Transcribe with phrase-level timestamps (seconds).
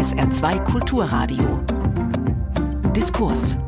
[0.00, 1.62] SR2 Kulturradio.
[2.96, 3.58] Diskurs.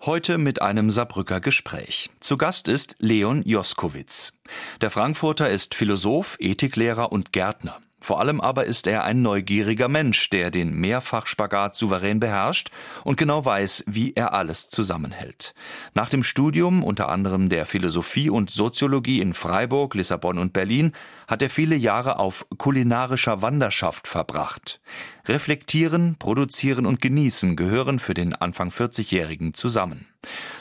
[0.00, 2.10] Heute mit einem Saarbrücker Gespräch.
[2.18, 4.32] Zu Gast ist Leon Joskowitz.
[4.80, 7.78] Der Frankfurter ist Philosoph, Ethiklehrer und Gärtner.
[8.00, 12.70] Vor allem aber ist er ein neugieriger Mensch, der den Mehrfachspagat souverän beherrscht
[13.04, 15.52] und genau weiß, wie er alles zusammenhält.
[15.94, 20.92] Nach dem Studium unter anderem der Philosophie und Soziologie in Freiburg, Lissabon und Berlin
[21.26, 24.80] hat er viele Jahre auf kulinarischer Wanderschaft verbracht.
[25.26, 30.06] Reflektieren, produzieren und genießen gehören für den Anfang 40-Jährigen zusammen.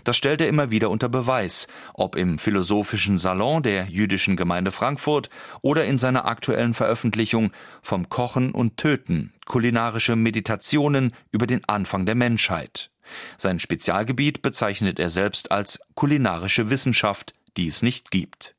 [0.03, 5.30] Das stellt er immer wieder unter Beweis, ob im philosophischen Salon der jüdischen Gemeinde Frankfurt
[5.61, 12.16] oder in seiner aktuellen Veröffentlichung Vom Kochen und Töten, kulinarische Meditationen über den Anfang der
[12.16, 12.91] Menschheit.
[13.38, 18.55] Sein Spezialgebiet bezeichnet er selbst als kulinarische Wissenschaft, die es nicht gibt.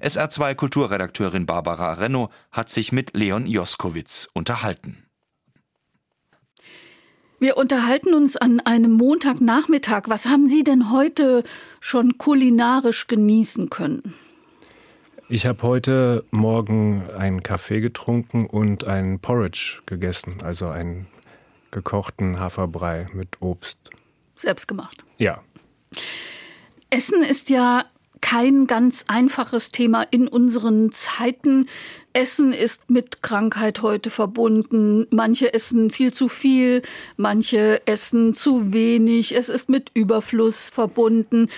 [0.00, 5.09] SR2 Kulturredakteurin Barbara Renno hat sich mit Leon Joskowitz unterhalten.
[7.40, 10.02] Wir unterhalten uns an einem Montagnachmittag.
[10.08, 11.42] Was haben Sie denn heute
[11.80, 14.12] schon kulinarisch genießen können?
[15.30, 21.06] Ich habe heute Morgen einen Kaffee getrunken und einen Porridge gegessen, also einen
[21.70, 23.78] gekochten Haferbrei mit Obst.
[24.36, 25.02] Selbst gemacht.
[25.16, 25.42] Ja.
[26.90, 27.86] Essen ist ja
[28.30, 31.68] kein ganz einfaches Thema in unseren Zeiten.
[32.12, 35.08] Essen ist mit Krankheit heute verbunden.
[35.10, 36.82] Manche essen viel zu viel,
[37.16, 39.34] manche essen zu wenig.
[39.34, 41.48] Es ist mit Überfluss verbunden.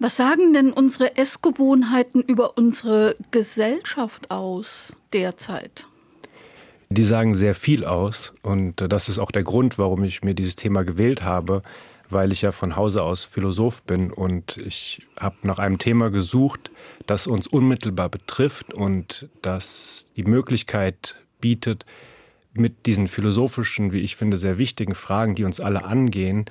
[0.00, 5.86] Was sagen denn unsere Essgewohnheiten über unsere Gesellschaft aus derzeit?
[6.88, 10.56] Die sagen sehr viel aus und das ist auch der Grund, warum ich mir dieses
[10.56, 11.62] Thema gewählt habe,
[12.10, 16.70] weil ich ja von Hause aus Philosoph bin und ich habe nach einem Thema gesucht,
[17.06, 21.84] das uns unmittelbar betrifft und das die Möglichkeit bietet,
[22.52, 26.46] mit diesen philosophischen, wie ich finde, sehr wichtigen Fragen, die uns alle angehen,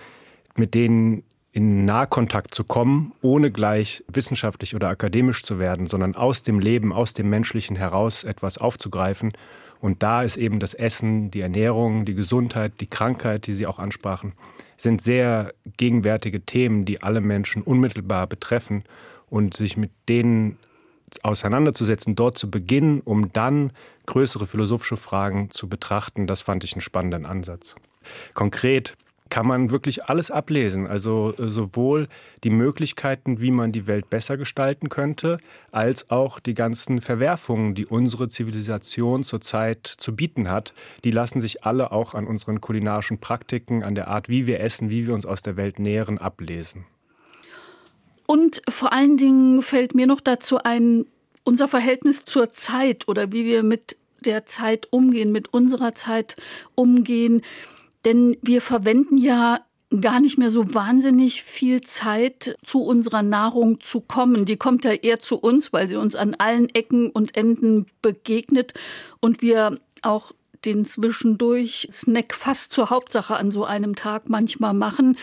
[0.55, 6.43] mit denen in Nahkontakt zu kommen, ohne gleich wissenschaftlich oder akademisch zu werden, sondern aus
[6.43, 9.31] dem Leben, aus dem Menschlichen heraus etwas aufzugreifen.
[9.79, 13.79] Und da ist eben das Essen, die Ernährung, die Gesundheit, die Krankheit, die Sie auch
[13.79, 14.33] ansprachen,
[14.77, 18.83] sind sehr gegenwärtige Themen, die alle Menschen unmittelbar betreffen
[19.29, 20.57] und sich mit denen
[21.23, 23.71] auseinanderzusetzen, dort zu beginnen, um dann
[24.05, 27.75] größere philosophische Fragen zu betrachten, das fand ich einen spannenden Ansatz.
[28.33, 28.95] Konkret
[29.35, 30.87] kann man wirklich alles ablesen.
[30.87, 32.07] Also äh, sowohl
[32.45, 35.39] die Möglichkeiten, wie man die Welt besser gestalten könnte,
[35.73, 40.73] als auch die ganzen Verwerfungen, die unsere Zivilisation zurzeit zu bieten hat.
[41.03, 44.89] Die lassen sich alle auch an unseren kulinarischen Praktiken, an der Art, wie wir essen,
[44.89, 46.85] wie wir uns aus der Welt nähren, ablesen.
[48.27, 51.07] Und vor allen Dingen fällt mir noch dazu ein,
[51.43, 56.37] unser Verhältnis zur Zeit oder wie wir mit der Zeit umgehen, mit unserer Zeit
[56.75, 57.41] umgehen.
[58.05, 59.59] Denn wir verwenden ja
[60.01, 64.45] gar nicht mehr so wahnsinnig viel Zeit zu unserer Nahrung zu kommen.
[64.45, 68.73] Die kommt ja eher zu uns, weil sie uns an allen Ecken und Enden begegnet
[69.19, 70.31] und wir auch
[70.65, 75.17] den zwischendurch Snack fast zur Hauptsache an so einem Tag manchmal machen.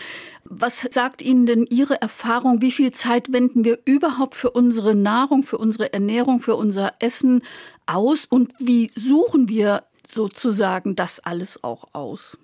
[0.45, 2.61] Was sagt Ihnen denn Ihre Erfahrung?
[2.61, 7.43] Wie viel Zeit wenden wir überhaupt für unsere Nahrung, für unsere Ernährung, für unser Essen
[7.85, 8.25] aus?
[8.25, 12.37] Und wie suchen wir sozusagen das alles auch aus?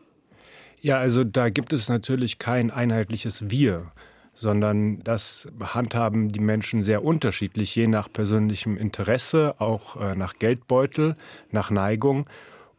[0.82, 3.92] Ja, also da gibt es natürlich kein einheitliches Wir,
[4.34, 11.18] sondern das handhaben die Menschen sehr unterschiedlich, je nach persönlichem Interesse, auch äh, nach Geldbeutel,
[11.52, 12.30] nach Neigung.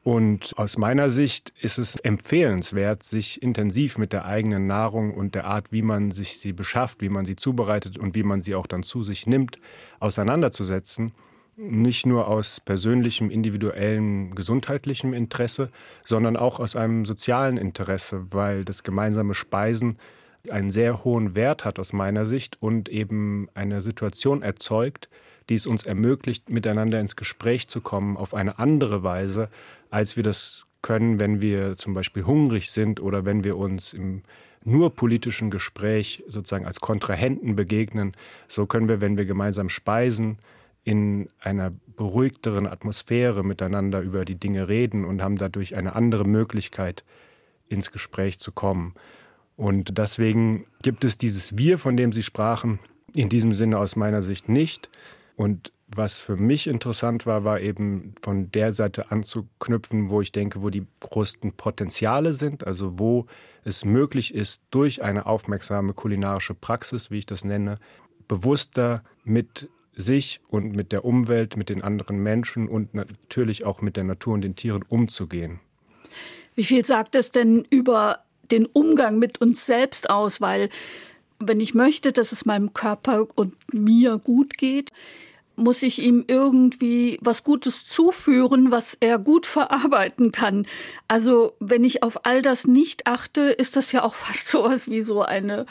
[0.03, 5.45] Und aus meiner Sicht ist es empfehlenswert, sich intensiv mit der eigenen Nahrung und der
[5.45, 8.67] Art, wie man sich sie beschafft, wie man sie zubereitet und wie man sie auch
[8.67, 9.59] dann zu sich nimmt,
[9.99, 11.13] auseinanderzusetzen
[11.61, 15.71] nicht nur aus persönlichem, individuellem, gesundheitlichem Interesse,
[16.05, 19.99] sondern auch aus einem sozialen Interesse, weil das gemeinsame Speisen
[20.49, 25.11] einen sehr hohen Wert hat aus meiner Sicht und eben eine Situation erzeugt,
[25.51, 29.51] die es uns ermöglicht, miteinander ins Gespräch zu kommen auf eine andere Weise,
[29.91, 34.23] als wir das können, wenn wir zum Beispiel hungrig sind oder wenn wir uns im
[34.63, 38.13] nur politischen Gespräch sozusagen als Kontrahenten begegnen.
[38.47, 40.37] So können wir, wenn wir gemeinsam speisen,
[40.83, 47.05] in einer beruhigteren Atmosphäre miteinander über die Dinge reden und haben dadurch eine andere Möglichkeit,
[47.69, 48.95] ins Gespräch zu kommen.
[49.57, 52.79] Und deswegen gibt es dieses Wir, von dem Sie sprachen,
[53.15, 54.89] in diesem Sinne aus meiner Sicht nicht.
[55.37, 60.63] Und was für mich interessant war, war eben von der Seite anzuknüpfen, wo ich denke,
[60.63, 63.27] wo die größten Potenziale sind, also wo
[63.65, 67.77] es möglich ist, durch eine aufmerksame kulinarische Praxis, wie ich das nenne,
[68.29, 73.97] bewusster mit sich und mit der Umwelt, mit den anderen Menschen und natürlich auch mit
[73.97, 75.61] der Natur und den Tieren umzugehen.
[76.55, 78.21] Wie viel sagt es denn über
[78.51, 80.41] den Umgang mit uns selbst aus?
[80.41, 80.69] Weil
[81.39, 84.91] wenn ich möchte, dass es meinem Körper und mir gut geht,
[85.57, 90.67] muss ich ihm irgendwie was Gutes zuführen, was er gut verarbeiten kann.
[91.07, 95.03] Also wenn ich auf all das nicht achte, ist das ja auch fast sowas wie
[95.03, 95.67] so eine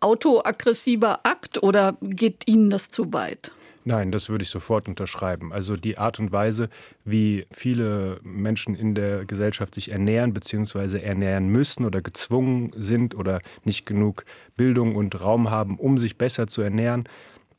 [0.00, 3.52] autoaggressiver Akt oder geht Ihnen das zu weit?
[3.88, 5.52] Nein, das würde ich sofort unterschreiben.
[5.52, 6.70] Also die Art und Weise,
[7.04, 10.98] wie viele Menschen in der Gesellschaft sich ernähren bzw.
[10.98, 14.24] ernähren müssen oder gezwungen sind oder nicht genug
[14.56, 17.04] Bildung und Raum haben, um sich besser zu ernähren,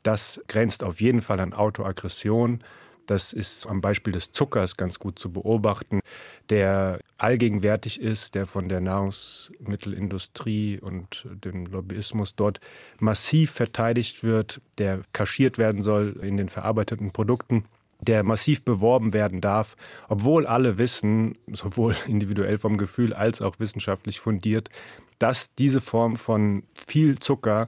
[0.04, 2.60] das grenzt auf jeden Fall an Autoaggression.
[3.07, 6.01] Das ist am Beispiel des Zuckers ganz gut zu beobachten,
[6.50, 12.59] der allgegenwärtig ist, der von der Nahrungsmittelindustrie und dem Lobbyismus dort
[13.00, 17.65] massiv verteidigt wird, der kaschiert werden soll in den verarbeiteten Produkten
[18.00, 19.75] der massiv beworben werden darf,
[20.07, 24.69] obwohl alle wissen, sowohl individuell vom Gefühl als auch wissenschaftlich fundiert,
[25.19, 27.68] dass diese Form von viel Zucker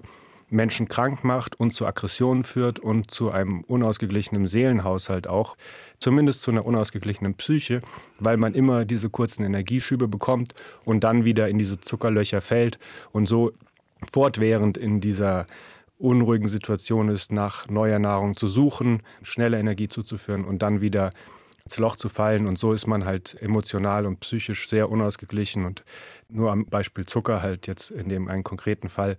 [0.50, 5.58] Menschen krank macht und zu Aggressionen führt und zu einem unausgeglichenen Seelenhaushalt auch,
[6.00, 7.80] zumindest zu einer unausgeglichenen Psyche,
[8.20, 10.54] weil man immer diese kurzen Energieschübe bekommt
[10.86, 12.80] und dann wieder in diese Zuckerlöcher fällt
[13.12, 13.52] und so
[14.12, 15.46] fortwährend in dieser
[15.98, 21.12] unruhigen Situation ist, nach neuer Nahrung zu suchen, schnelle Energie zuzuführen und dann wieder
[21.66, 22.48] ins Loch zu fallen.
[22.48, 25.66] Und so ist man halt emotional und psychisch sehr unausgeglichen.
[25.66, 25.84] Und
[26.30, 29.18] nur am Beispiel Zucker halt jetzt in dem einen konkreten Fall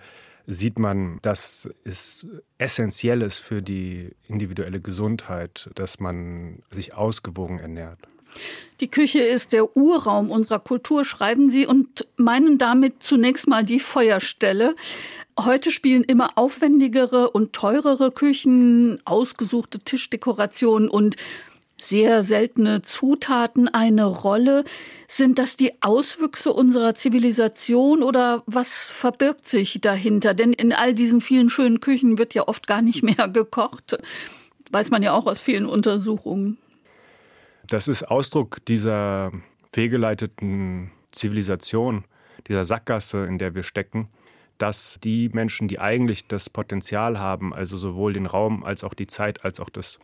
[0.50, 2.26] sieht man, dass es
[2.58, 7.99] essentiell ist für die individuelle Gesundheit, dass man sich ausgewogen ernährt.
[8.81, 13.81] Die Küche ist der Urraum unserer Kultur, schreiben Sie, und meinen damit zunächst mal die
[13.81, 14.76] Feuerstelle.
[15.38, 21.17] Heute spielen immer aufwendigere und teurere Küchen, ausgesuchte Tischdekorationen und
[21.85, 24.65] sehr seltene Zutaten eine Rolle.
[25.09, 30.35] Sind das die Auswüchse unserer Zivilisation oder was verbirgt sich dahinter?
[30.35, 33.99] Denn in all diesen vielen schönen Küchen wird ja oft gar nicht mehr gekocht.
[34.71, 36.59] Weiß man ja auch aus vielen Untersuchungen.
[37.67, 39.32] Das ist Ausdruck dieser
[39.73, 42.05] fehlgeleiteten Zivilisation,
[42.49, 44.09] dieser Sackgasse, in der wir stecken,
[44.59, 49.06] dass die Menschen, die eigentlich das Potenzial haben, also sowohl den Raum als auch die
[49.06, 49.99] Zeit als auch das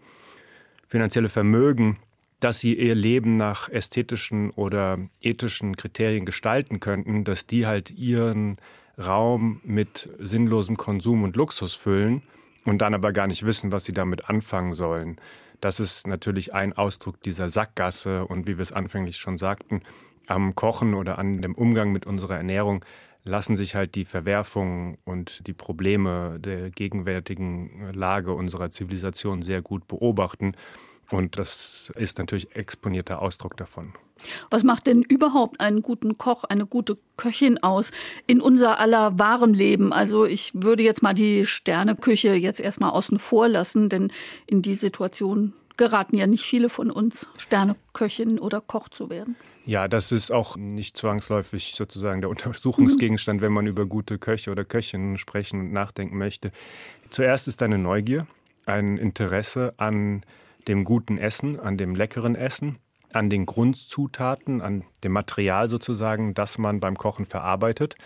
[0.88, 1.98] finanzielle Vermögen,
[2.40, 8.58] dass sie ihr Leben nach ästhetischen oder ethischen Kriterien gestalten könnten, dass die halt ihren
[8.98, 12.22] Raum mit sinnlosem Konsum und Luxus füllen
[12.64, 15.16] und dann aber gar nicht wissen, was sie damit anfangen sollen.
[15.60, 19.82] Das ist natürlich ein Ausdruck dieser Sackgasse und wie wir es anfänglich schon sagten,
[20.26, 22.84] am Kochen oder an dem Umgang mit unserer Ernährung
[23.26, 29.88] lassen sich halt die Verwerfungen und die Probleme der gegenwärtigen Lage unserer Zivilisation sehr gut
[29.88, 30.52] beobachten.
[31.10, 33.92] Und das ist natürlich exponierter Ausdruck davon.
[34.50, 37.90] Was macht denn überhaupt einen guten Koch, eine gute Köchin aus
[38.26, 39.92] in unser aller wahren Leben?
[39.92, 44.10] Also ich würde jetzt mal die Sterneküche jetzt erstmal außen vor lassen, denn
[44.46, 49.36] in die Situation geraten ja nicht viele von uns, Sterneköchin oder Koch zu werden.
[49.64, 54.64] Ja, das ist auch nicht zwangsläufig sozusagen der Untersuchungsgegenstand, wenn man über gute Köche oder
[54.64, 56.52] Köchinnen sprechen und nachdenken möchte.
[57.10, 58.26] Zuerst ist eine Neugier,
[58.64, 60.22] ein Interesse an
[60.68, 62.78] dem guten Essen, an dem leckeren Essen,
[63.12, 67.96] an den Grundzutaten, an dem Material sozusagen, das man beim Kochen verarbeitet.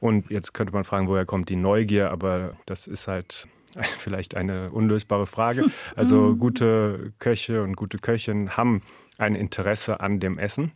[0.00, 3.48] Und jetzt könnte man fragen, woher kommt die Neugier, aber das ist halt
[3.98, 5.66] vielleicht eine unlösbare Frage.
[5.96, 8.82] Also gute Köche und gute Köchinnen haben
[9.18, 10.72] ein Interesse an dem Essen.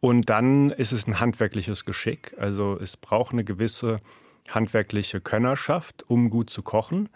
[0.00, 2.34] Und dann ist es ein handwerkliches Geschick.
[2.38, 3.98] Also es braucht eine gewisse
[4.48, 7.08] handwerkliche Könnerschaft, um gut zu kochen.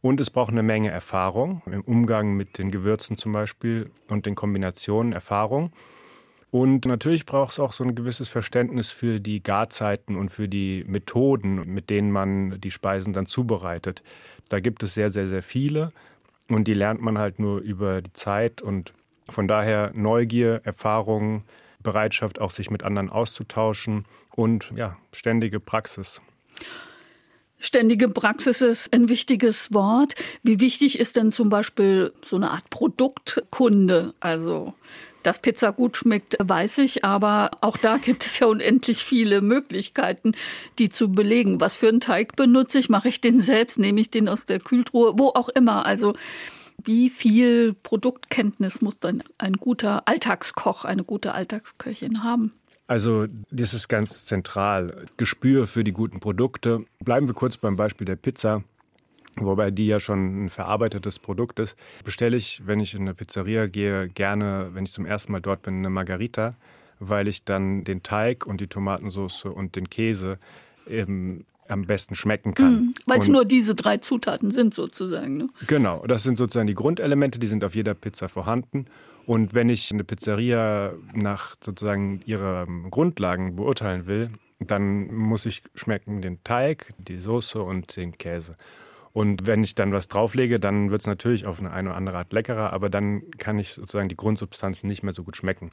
[0.00, 4.34] Und es braucht eine Menge Erfahrung im Umgang mit den Gewürzen zum Beispiel und den
[4.34, 5.70] Kombinationen Erfahrung.
[6.50, 10.84] Und natürlich braucht es auch so ein gewisses Verständnis für die Garzeiten und für die
[10.86, 14.04] Methoden, mit denen man die Speisen dann zubereitet.
[14.48, 15.92] Da gibt es sehr, sehr, sehr viele
[16.48, 18.92] und die lernt man halt nur über die Zeit und
[19.28, 21.44] von daher Neugier, Erfahrung,
[21.82, 26.20] Bereitschaft, auch sich mit anderen auszutauschen und ja, ständige Praxis.
[27.64, 30.14] Ständige Praxis ist ein wichtiges Wort.
[30.42, 34.12] Wie wichtig ist denn zum Beispiel so eine Art Produktkunde?
[34.20, 34.74] Also
[35.22, 40.32] dass Pizza gut schmeckt, weiß ich, aber auch da gibt es ja unendlich viele Möglichkeiten,
[40.78, 41.58] die zu belegen.
[41.58, 42.90] Was für einen Teig benutze ich?
[42.90, 43.78] Mache ich den selbst?
[43.78, 45.14] Nehme ich den aus der Kühltruhe?
[45.16, 45.86] Wo auch immer.
[45.86, 46.12] Also
[46.84, 52.52] wie viel Produktkenntnis muss dann ein guter Alltagskoch, eine gute Alltagsköchin haben?
[52.86, 55.06] Also das ist ganz zentral.
[55.16, 56.84] Gespür für die guten Produkte.
[57.02, 58.62] Bleiben wir kurz beim Beispiel der Pizza.
[59.36, 63.66] wobei die ja schon ein verarbeitetes Produkt ist, bestelle ich, wenn ich in eine Pizzeria
[63.66, 66.54] gehe, gerne, wenn ich zum ersten Mal dort bin, eine Margarita,
[67.00, 70.38] weil ich dann den Teig und die Tomatensauce und den Käse
[70.86, 72.74] eben am besten schmecken kann.
[72.74, 75.36] Mm, weil es nur diese drei Zutaten sind sozusagen.
[75.36, 75.48] Ne?
[75.66, 78.86] Genau, das sind sozusagen die Grundelemente, die sind auf jeder Pizza vorhanden.
[79.26, 86.22] Und wenn ich eine Pizzeria nach sozusagen ihren Grundlagen beurteilen will, dann muss ich schmecken
[86.22, 88.56] den Teig, die Soße und den Käse.
[89.12, 92.18] Und wenn ich dann was drauflege, dann wird es natürlich auf eine, eine oder andere
[92.18, 95.70] Art leckerer, aber dann kann ich sozusagen die Grundsubstanzen nicht mehr so gut schmecken.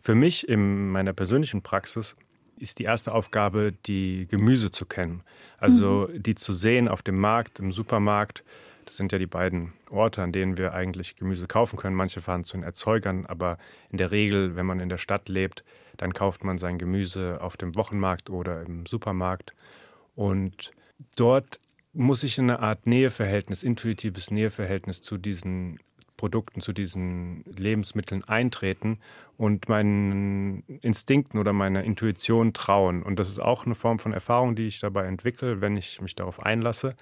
[0.00, 2.14] Für mich in meiner persönlichen Praxis
[2.58, 5.22] ist die erste Aufgabe, die Gemüse zu kennen.
[5.58, 6.22] Also mhm.
[6.22, 8.44] die zu sehen auf dem Markt, im Supermarkt.
[8.84, 11.96] Das sind ja die beiden Orte, an denen wir eigentlich Gemüse kaufen können.
[11.96, 13.58] Manche fahren zu den Erzeugern, aber
[13.90, 15.64] in der Regel, wenn man in der Stadt lebt,
[15.96, 19.54] dann kauft man sein Gemüse auf dem Wochenmarkt oder im Supermarkt.
[20.14, 20.72] Und
[21.16, 21.60] dort
[21.92, 25.78] muss ich in eine Art Näheverhältnis, intuitives Näheverhältnis zu diesen
[26.16, 28.98] Produkten, zu diesen Lebensmitteln eintreten
[29.36, 33.02] und meinen Instinkten oder meiner Intuition trauen.
[33.02, 36.14] Und das ist auch eine Form von Erfahrung, die ich dabei entwickle, wenn ich mich
[36.14, 36.94] darauf einlasse.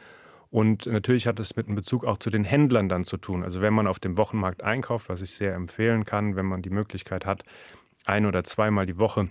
[0.50, 3.42] Und natürlich hat es mit einem Bezug auch zu den Händlern dann zu tun.
[3.42, 6.70] Also wenn man auf dem Wochenmarkt einkauft, was ich sehr empfehlen kann, wenn man die
[6.70, 7.42] Möglichkeit hat,
[8.04, 9.28] ein oder zweimal die Woche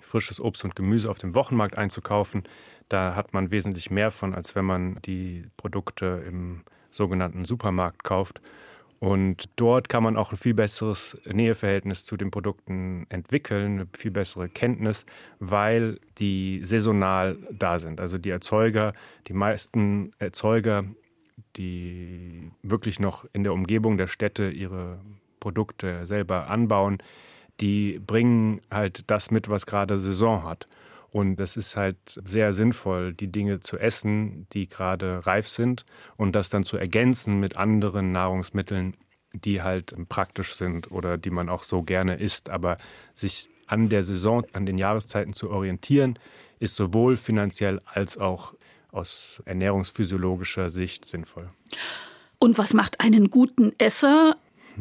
[0.00, 2.44] frisches Obst und Gemüse auf dem Wochenmarkt einzukaufen,
[2.88, 8.40] da hat man wesentlich mehr von, als wenn man die Produkte im sogenannten Supermarkt kauft.
[9.00, 14.10] Und dort kann man auch ein viel besseres Näheverhältnis zu den Produkten entwickeln, eine viel
[14.10, 15.06] bessere Kenntnis,
[15.38, 18.00] weil die saisonal da sind.
[18.00, 18.94] Also die Erzeuger,
[19.28, 20.84] die meisten Erzeuger,
[21.56, 24.98] die wirklich noch in der Umgebung der Städte ihre
[25.38, 26.98] Produkte selber anbauen,
[27.60, 30.66] die bringen halt das mit, was gerade Saison hat.
[31.10, 35.84] Und es ist halt sehr sinnvoll, die Dinge zu essen, die gerade reif sind
[36.16, 38.94] und das dann zu ergänzen mit anderen Nahrungsmitteln,
[39.32, 42.50] die halt praktisch sind oder die man auch so gerne isst.
[42.50, 42.78] Aber
[43.14, 46.18] sich an der Saison, an den Jahreszeiten zu orientieren,
[46.58, 48.54] ist sowohl finanziell als auch
[48.90, 51.48] aus ernährungsphysiologischer Sicht sinnvoll.
[52.38, 54.36] Und was macht einen guten Esser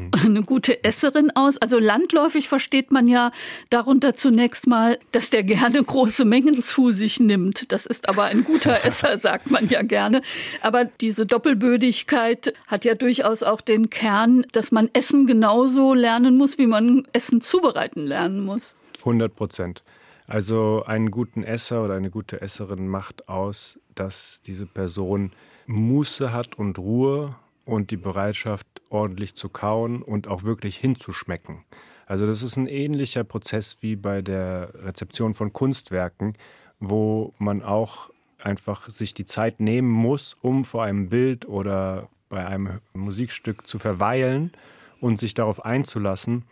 [0.23, 1.57] eine gute Esserin aus?
[1.57, 3.31] Also landläufig versteht man ja
[3.69, 7.71] darunter zunächst mal, dass der gerne große Mengen zu sich nimmt.
[7.71, 10.21] Das ist aber ein guter Esser, sagt man ja gerne.
[10.61, 16.57] Aber diese Doppelbödigkeit hat ja durchaus auch den Kern, dass man Essen genauso lernen muss,
[16.57, 18.75] wie man Essen zubereiten lernen muss.
[18.99, 19.83] 100 Prozent.
[20.27, 25.31] Also einen guten Esser oder eine gute Esserin macht aus, dass diese Person
[25.67, 27.35] Muße hat und Ruhe
[27.67, 31.65] und die Bereitschaft, ordentlich zu kauen und auch wirklich hinzuschmecken.
[32.05, 36.33] Also das ist ein ähnlicher Prozess wie bei der Rezeption von Kunstwerken,
[36.79, 38.09] wo man auch
[38.41, 43.79] einfach sich die Zeit nehmen muss, um vor einem Bild oder bei einem Musikstück zu
[43.79, 44.53] verweilen
[45.01, 46.45] und sich darauf einzulassen,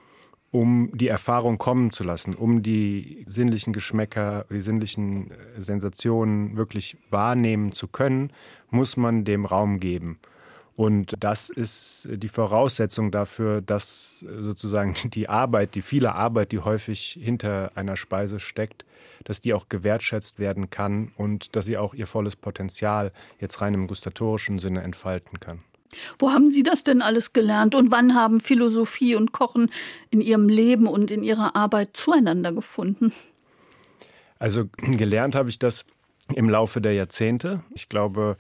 [0.51, 7.71] um die Erfahrung kommen zu lassen, um die sinnlichen Geschmäcker, die sinnlichen Sensationen wirklich wahrnehmen
[7.71, 8.31] zu können,
[8.69, 10.19] muss man dem Raum geben.
[10.75, 17.17] Und das ist die Voraussetzung dafür, dass sozusagen die Arbeit, die viele Arbeit, die häufig
[17.19, 18.85] hinter einer Speise steckt,
[19.23, 23.73] dass die auch gewertschätzt werden kann und dass sie auch ihr volles Potenzial jetzt rein
[23.73, 25.63] im gustatorischen Sinne entfalten kann.
[26.19, 29.71] Wo haben Sie das denn alles gelernt und wann haben Philosophie und Kochen
[30.09, 33.13] in Ihrem Leben und in Ihrer Arbeit zueinander gefunden?
[34.39, 35.85] Also gelernt habe ich das
[36.33, 37.63] im Laufe der Jahrzehnte.
[37.73, 38.35] Ich glaube,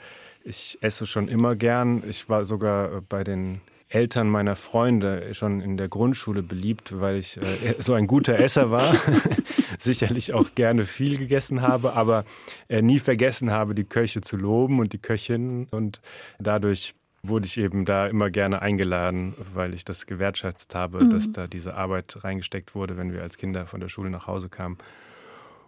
[0.45, 2.03] ich esse schon immer gern.
[2.07, 7.17] Ich war sogar äh, bei den Eltern meiner Freunde schon in der Grundschule beliebt, weil
[7.17, 8.95] ich äh, so ein guter Esser war.
[9.79, 12.25] Sicherlich auch gerne viel gegessen habe, aber
[12.69, 15.67] äh, nie vergessen habe, die Köche zu loben und die Köchin.
[15.71, 15.99] Und
[16.39, 21.09] dadurch wurde ich eben da immer gerne eingeladen, weil ich das gewertschätzt habe, mhm.
[21.09, 24.49] dass da diese Arbeit reingesteckt wurde, wenn wir als Kinder von der Schule nach Hause
[24.49, 24.77] kamen.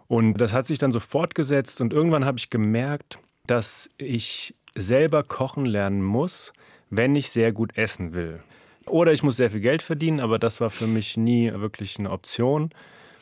[0.06, 5.22] Und das hat sich dann so fortgesetzt und irgendwann habe ich gemerkt, dass ich selber
[5.22, 6.52] kochen lernen muss,
[6.90, 8.40] wenn ich sehr gut essen will.
[8.86, 12.10] Oder ich muss sehr viel Geld verdienen, aber das war für mich nie wirklich eine
[12.10, 12.70] Option.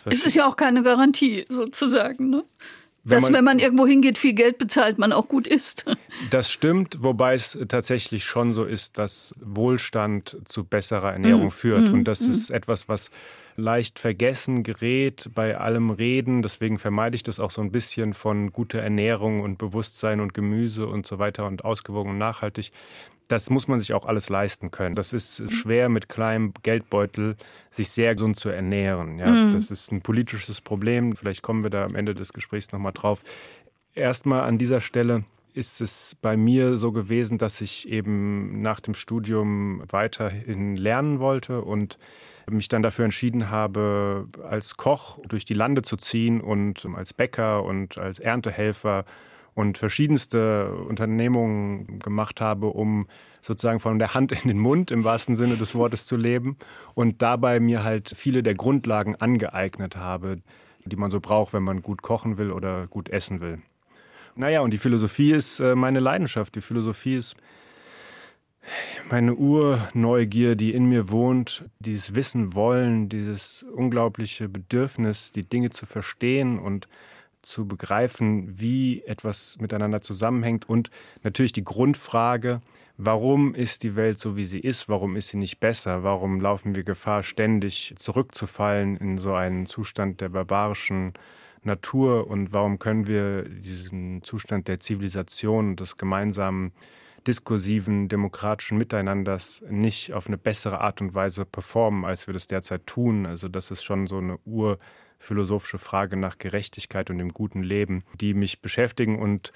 [0.05, 2.31] Es ist ja auch keine Garantie, sozusagen.
[2.31, 2.45] Ne?
[3.03, 5.85] Wenn Dass, man, wenn man irgendwo hingeht, viel Geld bezahlt, man auch gut isst.
[6.31, 11.91] Das stimmt, wobei es tatsächlich schon so ist, dass Wohlstand zu besserer Ernährung mm, führt.
[11.91, 12.31] Mm, Und das mm.
[12.31, 13.11] ist etwas, was
[13.57, 16.43] leicht vergessen gerät bei allem Reden.
[16.43, 20.87] Deswegen vermeide ich das auch so ein bisschen von guter Ernährung und Bewusstsein und Gemüse
[20.87, 22.73] und so weiter und ausgewogen und nachhaltig.
[23.29, 24.95] Das muss man sich auch alles leisten können.
[24.95, 25.51] Das ist mhm.
[25.51, 27.37] schwer mit kleinem Geldbeutel
[27.71, 29.19] sich sehr gesund zu ernähren.
[29.19, 29.53] Ja, mhm.
[29.53, 31.17] Das ist ein politisches Problem.
[31.17, 33.25] Vielleicht kommen wir da am Ende des Gesprächs nochmal drauf.
[33.95, 35.25] Erstmal an dieser Stelle
[35.57, 41.63] ist es bei mir so gewesen, dass ich eben nach dem Studium weiterhin lernen wollte
[41.63, 41.99] und
[42.49, 47.65] mich dann dafür entschieden habe, als Koch durch die Lande zu ziehen und als Bäcker
[47.65, 49.05] und als Erntehelfer
[49.55, 53.09] und verschiedenste Unternehmungen gemacht habe, um
[53.41, 56.59] sozusagen von der Hand in den Mund im wahrsten Sinne des Wortes zu leben
[56.95, 60.37] und dabei mir halt viele der Grundlagen angeeignet habe,
[60.85, 63.59] die man so braucht, wenn man gut kochen will oder gut essen will.
[64.37, 66.55] Naja, und die Philosophie ist äh, meine Leidenschaft.
[66.55, 67.37] Die Philosophie ist
[69.09, 75.87] meine Urneugier, die in mir wohnt, dieses Wissen wollen, dieses unglaubliche Bedürfnis, die Dinge zu
[75.87, 76.87] verstehen und
[77.41, 80.69] zu begreifen, wie etwas miteinander zusammenhängt.
[80.69, 80.91] Und
[81.23, 82.61] natürlich die Grundfrage,
[82.99, 86.75] warum ist die Welt so, wie sie ist, warum ist sie nicht besser, warum laufen
[86.75, 91.15] wir Gefahr, ständig zurückzufallen in so einen Zustand der barbarischen
[91.67, 96.73] Natur und warum können wir diesen Zustand der Zivilisation, des gemeinsamen
[97.27, 102.87] diskursiven, demokratischen Miteinanders nicht auf eine bessere Art und Weise performen, als wir das derzeit
[102.87, 103.27] tun.
[103.27, 108.33] Also das ist schon so eine urphilosophische Frage nach Gerechtigkeit und dem guten Leben, die
[108.33, 109.19] mich beschäftigen.
[109.19, 109.53] Und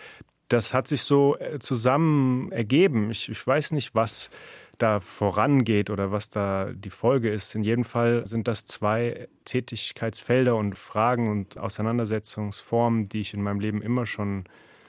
[0.48, 3.10] das hat sich so äh, zusammen ergeben.
[3.10, 4.30] Ich, ich weiß nicht, was
[4.82, 7.54] da vorangeht oder was da die Folge ist.
[7.54, 13.60] In jedem Fall sind das zwei Tätigkeitsfelder und Fragen und Auseinandersetzungsformen, die ich in meinem
[13.60, 14.44] Leben immer schon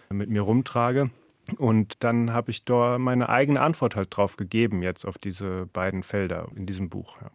[0.10, 1.10] mit mir rumtrage.
[1.58, 6.04] Und dann habe ich da meine eigene Antwort halt drauf gegeben, jetzt auf diese beiden
[6.04, 7.18] Felder in diesem Buch.
[7.22, 7.32] Ja.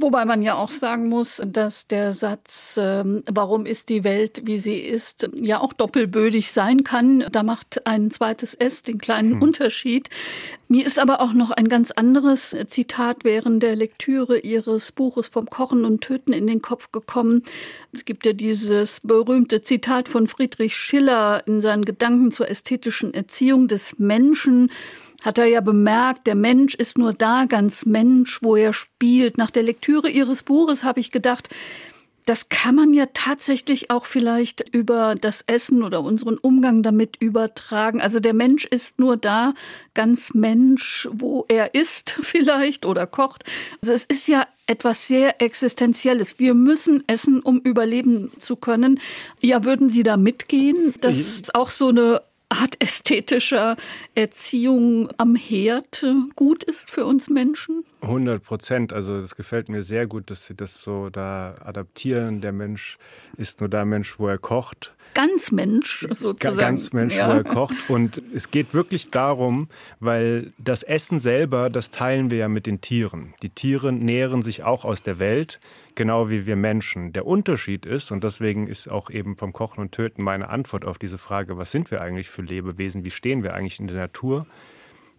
[0.00, 4.58] Wobei man ja auch sagen muss, dass der Satz, ähm, warum ist die Welt, wie
[4.58, 7.24] sie ist, ja auch doppelbödig sein kann.
[7.32, 9.42] Da macht ein zweites S den kleinen hm.
[9.42, 10.08] Unterschied.
[10.68, 15.46] Mir ist aber auch noch ein ganz anderes Zitat während der Lektüre Ihres Buches vom
[15.46, 17.42] Kochen und Töten in den Kopf gekommen.
[17.92, 23.66] Es gibt ja dieses berühmte Zitat von Friedrich Schiller in seinen Gedanken zur ästhetischen Erziehung
[23.66, 24.70] des Menschen
[25.22, 29.36] hat er ja bemerkt, der Mensch ist nur da ganz Mensch, wo er spielt.
[29.36, 31.48] Nach der Lektüre Ihres Buches habe ich gedacht,
[32.28, 38.02] das kann man ja tatsächlich auch vielleicht über das Essen oder unseren Umgang damit übertragen.
[38.02, 39.54] Also der Mensch ist nur da,
[39.94, 43.44] ganz Mensch, wo er isst vielleicht oder kocht.
[43.80, 46.38] Also es ist ja etwas sehr Existenzielles.
[46.38, 49.00] Wir müssen essen, um überleben zu können.
[49.40, 52.20] Ja, würden Sie da mitgehen, dass auch so eine
[52.58, 53.76] Art ästhetischer
[54.14, 57.84] Erziehung am Herd gut ist für uns Menschen?
[58.00, 58.92] 100 Prozent.
[58.92, 62.40] Also es gefällt mir sehr gut, dass Sie das so da adaptieren.
[62.40, 62.98] Der Mensch
[63.36, 64.94] ist nur der Mensch, wo er kocht.
[65.14, 66.58] Ganz Mensch sozusagen.
[66.58, 67.42] Ganz Mensch, ja.
[67.42, 67.88] kocht.
[67.88, 69.68] Und es geht wirklich darum,
[70.00, 73.34] weil das Essen selber, das teilen wir ja mit den Tieren.
[73.42, 75.60] Die Tiere nähren sich auch aus der Welt
[75.98, 77.12] genau wie wir Menschen.
[77.12, 80.96] Der Unterschied ist, und deswegen ist auch eben vom Kochen und Töten meine Antwort auf
[80.96, 84.46] diese Frage, was sind wir eigentlich für Lebewesen, wie stehen wir eigentlich in der Natur?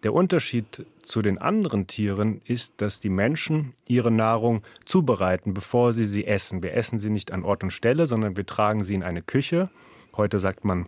[0.02, 6.06] Der Unterschied zu den anderen Tieren ist, dass die Menschen ihre Nahrung zubereiten, bevor sie
[6.06, 6.62] sie essen.
[6.62, 9.70] Wir essen sie nicht an Ort und Stelle, sondern wir tragen sie in eine Küche.
[10.16, 10.86] Heute sagt man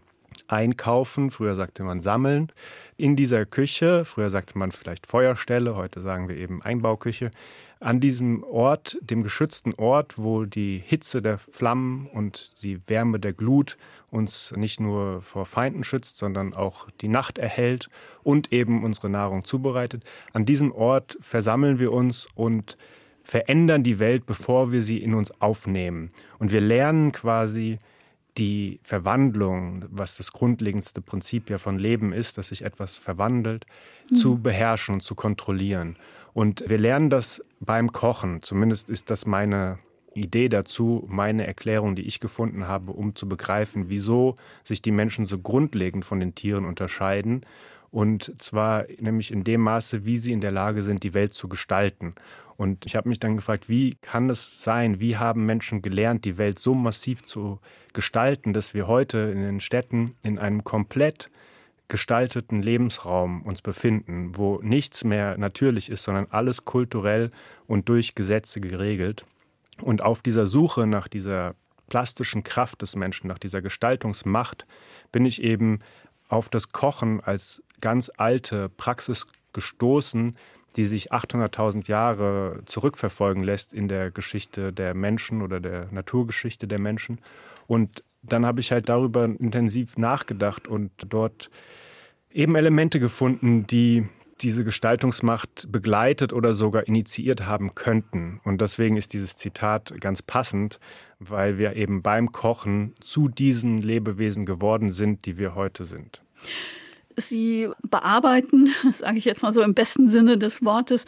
[0.49, 2.51] einkaufen, früher sagte man sammeln.
[2.97, 7.31] In dieser Küche, früher sagte man vielleicht Feuerstelle, heute sagen wir eben Einbauküche,
[7.83, 13.33] an diesem Ort, dem geschützten Ort, wo die Hitze der Flammen und die Wärme der
[13.33, 13.77] Glut
[14.11, 17.89] uns nicht nur vor Feinden schützt, sondern auch die Nacht erhält
[18.23, 20.05] und eben unsere Nahrung zubereitet.
[20.33, 22.77] An diesem Ort versammeln wir uns und
[23.25, 26.11] verändern die Welt, bevor wir sie in uns aufnehmen.
[26.39, 27.79] Und wir lernen quasi
[28.39, 33.67] die Verwandlung, was das grundlegendste Prinzip ja von Leben ist, dass sich etwas verwandelt,
[34.11, 34.17] mhm.
[34.17, 35.97] zu beherrschen und zu kontrollieren.
[36.33, 38.43] Und wir lernen das beim Kochen.
[38.43, 39.79] Zumindest ist das meine
[40.15, 45.27] Idee dazu, meine Erklärung, die ich gefunden habe, um zu begreifen, wieso sich die Menschen
[45.27, 47.43] so grundlegend von den Tieren unterscheiden.
[47.93, 51.47] Und zwar nämlich in dem Maße, wie sie in der Lage sind, die Welt zu
[51.49, 52.15] gestalten.
[52.57, 56.39] Und ich habe mich dann gefragt, wie kann es sein, wie haben Menschen gelernt, die
[56.39, 57.61] Welt so massiv zu
[57.93, 61.31] gestalten, dass wir heute in den Städten in einem komplett
[61.89, 67.31] gestalteten Lebensraum uns befinden, wo nichts mehr natürlich ist, sondern alles kulturell
[67.67, 69.27] und durch Gesetze geregelt.
[69.83, 71.55] Und auf dieser Suche nach dieser
[71.89, 74.67] plastischen Kraft des Menschen, nach dieser Gestaltungsmacht,
[75.11, 75.81] bin ich eben
[76.29, 80.39] auf das Kochen als ganz alte Praxis gestoßen,
[80.77, 86.81] die sich 800.000 Jahre zurückverfolgen lässt in der Geschichte der Menschen oder der Naturgeschichte der
[86.81, 87.21] Menschen.
[87.67, 91.51] Und dann habe ich halt darüber intensiv nachgedacht und dort
[92.31, 94.07] eben Elemente gefunden, die
[94.41, 98.41] diese Gestaltungsmacht begleitet oder sogar initiiert haben könnten.
[98.45, 100.81] Und deswegen ist dieses Zitat ganz passend,
[101.19, 106.23] weil wir eben beim Kochen zu diesen Lebewesen geworden sind, die wir heute sind.
[107.17, 111.05] Sie bearbeiten, sage ich jetzt mal so im besten Sinne des Wortes,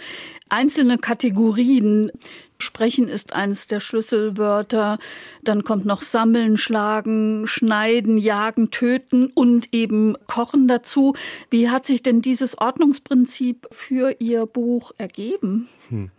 [0.48, 2.10] einzelne Kategorien.
[2.58, 4.98] Sprechen ist eines der Schlüsselwörter.
[5.42, 11.14] Dann kommt noch Sammeln, Schlagen, Schneiden, Jagen, Töten und eben Kochen dazu.
[11.50, 15.68] Wie hat sich denn dieses Ordnungsprinzip für Ihr Buch ergeben?
[15.88, 16.10] Hm.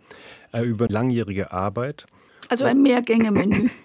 [0.52, 2.06] Äh, über langjährige Arbeit.
[2.48, 3.70] Also ein Mehrgänge-Menü.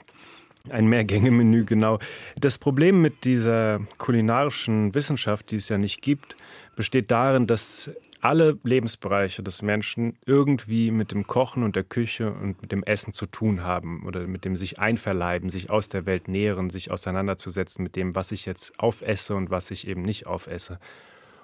[0.69, 1.99] Ein Mehrgänge-Menü, genau.
[2.39, 6.35] Das Problem mit dieser kulinarischen Wissenschaft, die es ja nicht gibt,
[6.75, 7.89] besteht darin, dass
[8.21, 13.13] alle Lebensbereiche des Menschen irgendwie mit dem Kochen und der Küche und mit dem Essen
[13.13, 17.81] zu tun haben oder mit dem sich einverleiben, sich aus der Welt nähren, sich auseinanderzusetzen
[17.81, 20.79] mit dem, was ich jetzt aufesse und was ich eben nicht aufesse.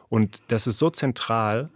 [0.09, 1.69] Und das ist so zentral,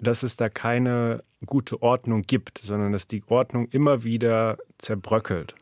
[0.00, 5.54] dass es da keine gute Ordnung gibt, sondern dass die Ordnung immer wieder zerbröckelt.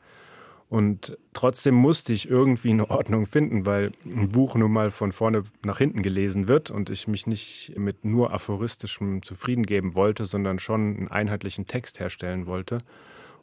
[0.69, 5.45] Und trotzdem musste ich irgendwie eine Ordnung finden, weil ein Buch nun mal von vorne
[5.65, 10.59] nach hinten gelesen wird und ich mich nicht mit nur aphoristischem zufrieden geben wollte, sondern
[10.59, 12.79] schon einen einheitlichen Text herstellen wollte.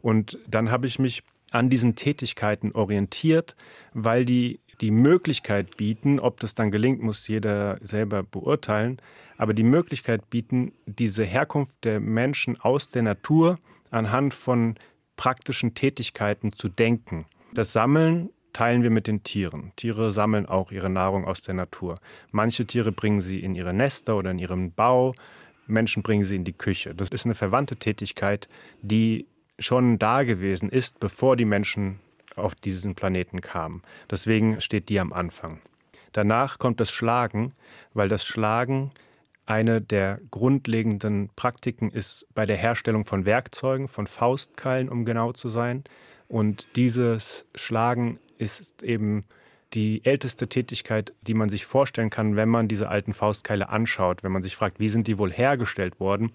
[0.02, 3.56] Und dann habe ich mich an diesen Tätigkeiten orientiert,
[3.94, 8.98] weil die die Möglichkeit bieten, ob das dann gelingt, muss jeder selber beurteilen,
[9.38, 13.60] aber die Möglichkeit bieten, diese Herkunft der Menschen aus der Natur
[13.92, 14.76] anhand von
[15.16, 17.26] praktischen Tätigkeiten zu denken.
[17.54, 19.72] Das Sammeln teilen wir mit den Tieren.
[19.76, 22.00] Tiere sammeln auch ihre Nahrung aus der Natur.
[22.32, 25.14] Manche Tiere bringen sie in ihre Nester oder in ihren Bau,
[25.66, 26.94] Menschen bringen sie in die Küche.
[26.94, 28.48] Das ist eine verwandte Tätigkeit,
[28.82, 29.26] die
[29.60, 32.00] schon da gewesen ist, bevor die Menschen
[32.36, 33.82] auf diesen Planeten kamen.
[34.10, 35.62] Deswegen steht die am Anfang.
[36.12, 37.54] Danach kommt das Schlagen,
[37.94, 38.92] weil das Schlagen
[39.46, 45.50] eine der grundlegenden Praktiken ist bei der Herstellung von Werkzeugen, von Faustkeilen, um genau zu
[45.50, 45.84] sein.
[46.30, 49.26] Und dieses Schlagen ist eben
[49.74, 54.24] die älteste Tätigkeit, die man sich vorstellen kann, wenn man diese alten Faustkeile anschaut.
[54.24, 56.32] Wenn man sich fragt, wie sind die wohl hergestellt worden,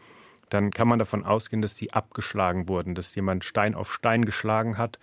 [0.51, 4.77] dann kann man davon ausgehen, dass die abgeschlagen wurden, dass jemand Stein auf Stein geschlagen
[4.77, 4.99] hat.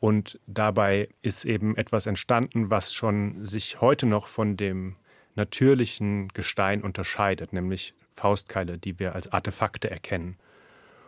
[0.00, 4.96] Und dabei ist eben etwas entstanden, was schon sich heute noch von dem
[5.38, 10.36] natürlichen Gestein unterscheidet, nämlich Faustkeile, die wir als Artefakte erkennen.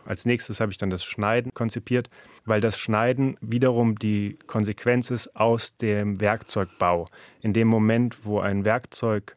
[0.06, 2.08] Als nächstes habe ich dann das Schneiden konzipiert,
[2.46, 7.08] weil das Schneiden wiederum die Konsequenz ist aus dem Werkzeugbau.
[7.42, 9.36] In dem Moment, wo ein Werkzeug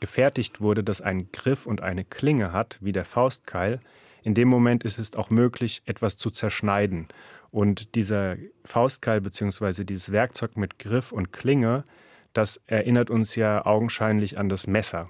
[0.00, 3.80] gefertigt wurde, das einen Griff und eine Klinge hat, wie der Faustkeil,
[4.22, 7.08] in dem Moment ist es auch möglich, etwas zu zerschneiden.
[7.50, 9.84] Und dieser Faustkeil bzw.
[9.84, 11.84] dieses Werkzeug mit Griff und Klinge
[12.32, 15.08] das erinnert uns ja augenscheinlich an das Messer.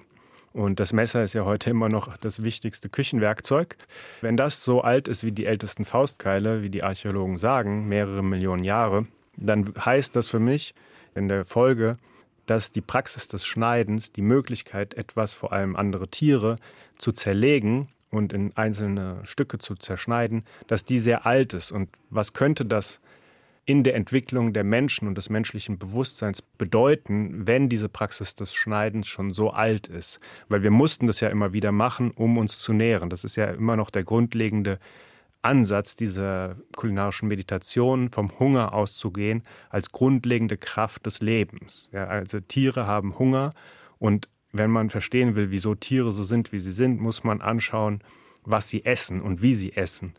[0.53, 3.75] Und das Messer ist ja heute immer noch das wichtigste Küchenwerkzeug.
[4.21, 8.63] Wenn das so alt ist wie die ältesten Faustkeile, wie die Archäologen sagen, mehrere Millionen
[8.63, 10.75] Jahre, dann heißt das für mich
[11.15, 11.97] in der Folge,
[12.45, 16.57] dass die Praxis des Schneidens, die Möglichkeit, etwas, vor allem andere Tiere,
[16.97, 21.71] zu zerlegen und in einzelne Stücke zu zerschneiden, dass die sehr alt ist.
[21.71, 22.99] Und was könnte das
[23.65, 29.07] in der Entwicklung der Menschen und des menschlichen Bewusstseins bedeuten, wenn diese Praxis des Schneidens
[29.07, 30.19] schon so alt ist.
[30.49, 33.09] Weil wir mussten das ja immer wieder machen, um uns zu nähren.
[33.09, 34.79] Das ist ja immer noch der grundlegende
[35.41, 41.89] Ansatz dieser kulinarischen Meditation, vom Hunger auszugehen, als grundlegende Kraft des Lebens.
[41.93, 43.53] Ja, also Tiere haben Hunger
[43.99, 48.01] und wenn man verstehen will, wieso Tiere so sind, wie sie sind, muss man anschauen,
[48.43, 50.13] was sie essen und wie sie essen.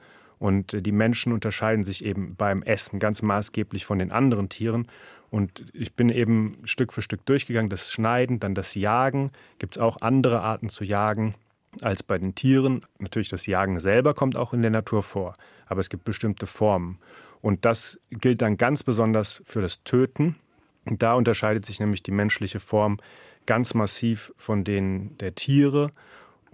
[0.44, 4.88] Und äh, die Menschen unterscheiden sich eben beim Essen ganz maßgeblich von den anderen Tieren.
[5.30, 7.70] Und ich bin eben Stück für Stück durchgegangen.
[7.70, 9.30] Das Schneiden, dann das Jagen.
[9.58, 11.34] Gibt es auch andere Arten zu jagen
[11.80, 12.84] als bei den Tieren.
[12.98, 15.34] Natürlich, das Jagen selber kommt auch in der Natur vor.
[15.64, 16.98] Aber es gibt bestimmte Formen.
[17.40, 20.36] Und das gilt dann ganz besonders für das Töten.
[20.84, 22.98] Da unterscheidet sich nämlich die menschliche Form
[23.46, 25.90] ganz massiv von denen der Tiere.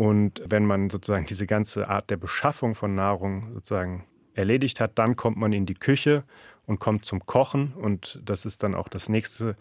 [0.01, 5.15] Und wenn man sozusagen diese ganze Art der Beschaffung von Nahrung sozusagen erledigt hat, dann
[5.15, 6.25] kommt man in die Küche
[6.65, 7.75] und kommt zum Kochen.
[7.75, 9.57] Und das ist dann auch das nächste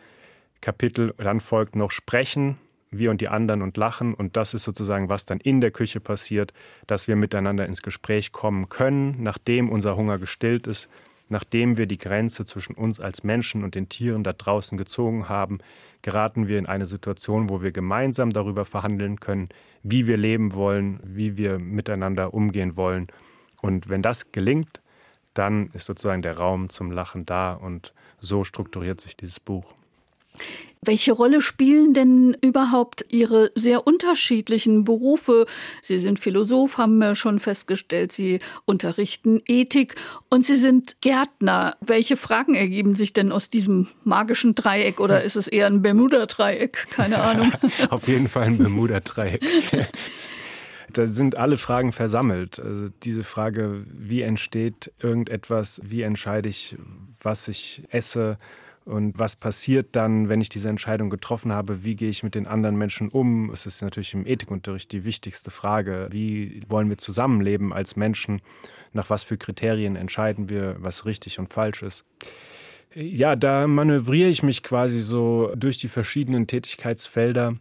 [0.62, 1.14] Kapitel.
[1.18, 2.58] Dann folgt noch Sprechen,
[2.90, 4.14] wir und die anderen und lachen.
[4.14, 6.54] Und das ist sozusagen, was dann in der Küche passiert,
[6.88, 10.88] dass wir miteinander ins Gespräch kommen können, nachdem unser Hunger gestillt ist,
[11.28, 15.60] nachdem wir die Grenze zwischen uns als Menschen und den Tieren da draußen gezogen haben,
[16.02, 19.50] geraten wir in eine Situation, wo wir gemeinsam darüber verhandeln können,
[19.84, 23.08] wie wir leben wollen, wie wir miteinander umgehen wollen.
[23.62, 24.82] Und wenn das gelingt,
[25.34, 29.74] dann ist sozusagen der Raum zum Lachen da und so strukturiert sich dieses Buch.
[30.82, 35.46] Welche Rolle spielen denn überhaupt Ihre sehr unterschiedlichen Berufe?
[35.82, 38.14] Sie sind Philosoph, haben wir schon festgestellt.
[38.14, 39.96] Sie unterrichten Ethik
[40.30, 41.76] und Sie sind Gärtner.
[41.82, 46.88] Welche Fragen ergeben sich denn aus diesem magischen Dreieck oder ist es eher ein Bermuda-Dreieck?
[46.92, 47.52] Keine Ahnung.
[47.90, 49.42] Auf jeden Fall ein Bermuda-Dreieck.
[50.92, 52.60] Da sind alle Fragen versammelt.
[52.60, 56.78] Also diese Frage, wie entsteht irgendetwas, wie entscheide ich,
[57.22, 58.40] was ich esse,
[58.86, 61.84] und was passiert dann, wenn ich diese Entscheidung getroffen habe?
[61.84, 63.52] Wie gehe ich mit den anderen Menschen um?
[63.52, 66.08] Es ist natürlich im Ethikunterricht die wichtigste Frage.
[66.12, 68.42] Wie wollen wir zusammenleben als Menschen?
[68.92, 72.06] Nach was für Kriterien entscheiden wir, was richtig und falsch ist?
[72.96, 77.56] Ja, da manövriere ich mich quasi so durch die verschiedenen Tätigkeitsfelder.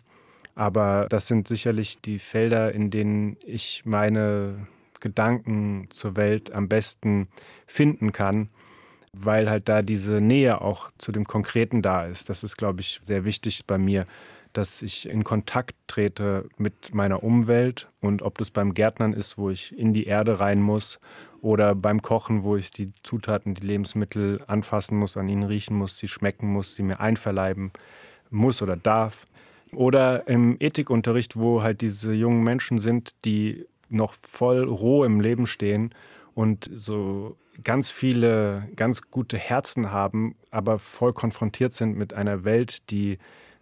[0.54, 4.66] Aber das sind sicherlich die Felder, in denen ich meine
[5.00, 7.28] Gedanken zur Welt am besten
[7.66, 8.48] finden kann
[9.12, 12.29] weil halt da diese Nähe auch zu dem Konkreten da ist.
[12.29, 14.05] Das ist, glaube ich, sehr wichtig bei mir,
[14.53, 19.51] dass ich in Kontakt trete mit meiner Umwelt und ob das beim Gärtnern ist, wo
[19.51, 20.99] ich in die Erde rein muss
[21.40, 25.99] oder beim Kochen, wo ich die Zutaten, die Lebensmittel anfassen muss, an ihnen riechen muss,
[25.99, 27.73] sie schmecken muss, sie mir einverleiben
[28.31, 29.27] muss oder darf.
[29.73, 35.47] Oder im Ethikunterricht, wo halt diese jungen Menschen sind, die noch voll roh im Leben
[35.47, 35.94] stehen
[36.35, 42.90] und so ganz viele ganz gute Herzen haben, aber voll konfrontiert sind mit einer Welt,
[42.90, 43.18] die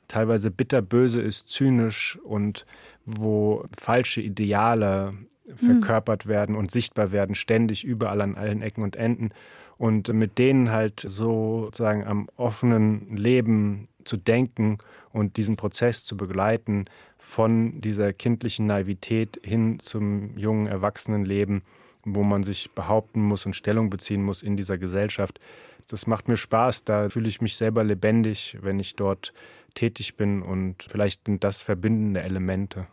[0.08, 2.66] teilweise bitterböse ist, zynisch und
[3.04, 5.14] wo falsche Ideale
[5.54, 6.30] verkörpert hm.
[6.30, 9.30] werden und sichtbar werden, ständig überall an allen Ecken und Enden.
[9.78, 14.78] Und mit denen halt sozusagen am offenen Leben zu denken
[15.12, 16.86] und diesen Prozess zu begleiten
[17.18, 21.62] von dieser kindlichen Naivität hin zum jungen Erwachsenenleben,
[22.06, 25.40] wo man sich behaupten muss und Stellung beziehen muss in dieser Gesellschaft.
[25.88, 29.34] Das macht mir Spaß, da fühle ich mich selber lebendig, wenn ich dort
[29.74, 32.86] tätig bin und vielleicht sind das verbindende Elemente.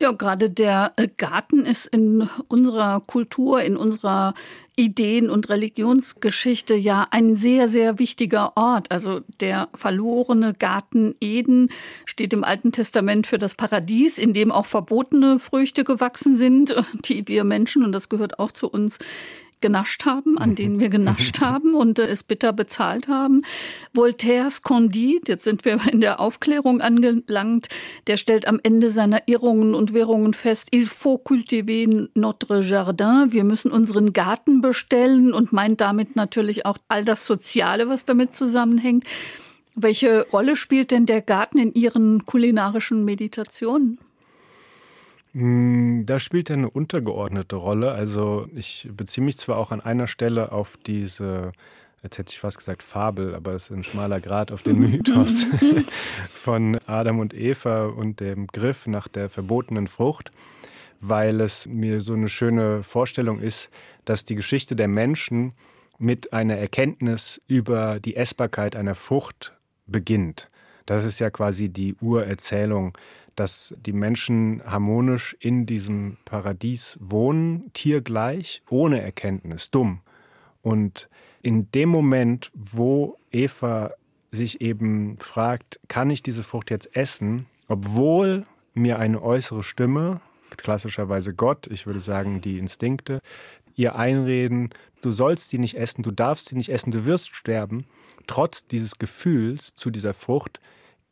[0.00, 4.34] Ja, gerade der äh, Garten ist in unserer Kultur, in unserer
[4.74, 8.90] Ideen- und Religionsgeschichte ja ein sehr, sehr wichtiger Ort.
[8.90, 11.70] Also der verlorene Garten Eden
[12.06, 17.28] steht im Alten Testament für das Paradies, in dem auch verbotene Früchte gewachsen sind, die
[17.28, 18.98] wir Menschen, und das gehört auch zu uns,
[19.60, 20.54] genascht haben, an mhm.
[20.54, 23.42] denen wir genascht haben und äh, es bitter bezahlt haben.
[23.92, 27.68] Voltaires Candide, jetzt sind wir in der Aufklärung angelangt,
[28.06, 33.44] der stellt am Ende seiner Irrungen und Wirrungen fest, il faut cultiver notre jardin, wir
[33.44, 39.04] müssen unseren Garten bestellen und meint damit natürlich auch all das Soziale, was damit zusammenhängt.
[39.74, 43.98] Welche Rolle spielt denn der Garten in Ihren kulinarischen Meditationen?
[45.34, 47.92] Hm, da spielt er eine untergeordnete Rolle.
[47.92, 51.52] Also ich beziehe mich zwar auch an einer Stelle auf diese,
[52.02, 55.46] jetzt hätte ich fast gesagt Fabel, aber es ist ein schmaler Grad auf den Mythos
[56.32, 60.30] von Adam und Eva und dem Griff nach der verbotenen Frucht,
[61.00, 63.70] weil es mir so eine schöne Vorstellung ist,
[64.04, 65.52] dass die Geschichte der Menschen
[65.98, 69.52] mit einer Erkenntnis über die Essbarkeit einer Frucht
[69.86, 70.48] beginnt.
[70.86, 72.96] Das ist ja quasi die Urerzählung
[73.34, 80.00] dass die Menschen harmonisch in diesem Paradies wohnen, tiergleich, ohne Erkenntnis, dumm.
[80.62, 81.08] Und
[81.42, 83.92] in dem Moment, wo Eva
[84.30, 88.44] sich eben fragt, kann ich diese Frucht jetzt essen, obwohl
[88.74, 90.20] mir eine äußere Stimme,
[90.56, 93.20] klassischerweise Gott, ich würde sagen die Instinkte,
[93.76, 94.70] ihr einreden,
[95.00, 97.86] du sollst die nicht essen, du darfst die nicht essen, du wirst sterben,
[98.26, 100.60] trotz dieses Gefühls zu dieser Frucht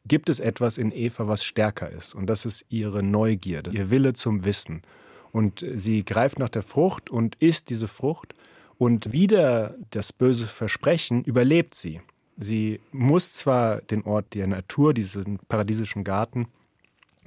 [0.07, 2.15] gibt es etwas in Eva, was stärker ist.
[2.15, 4.83] Und das ist ihre Neugierde, ihr Wille zum Wissen.
[5.31, 8.35] Und sie greift nach der Frucht und isst diese Frucht.
[8.79, 12.01] Und wieder das böse Versprechen überlebt sie.
[12.37, 16.49] Sie muss zwar den Ort der Natur, diesen paradiesischen Garten,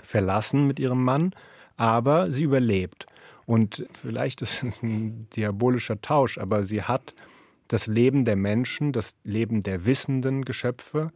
[0.04, 1.34] verlassen mit ihrem Mann,
[1.78, 3.06] aber sie überlebt.
[3.46, 7.16] Und vielleicht ist es ein diabolischer Tausch, aber sie hat
[7.68, 11.12] das Leben der Menschen, das Leben der wissenden Geschöpfe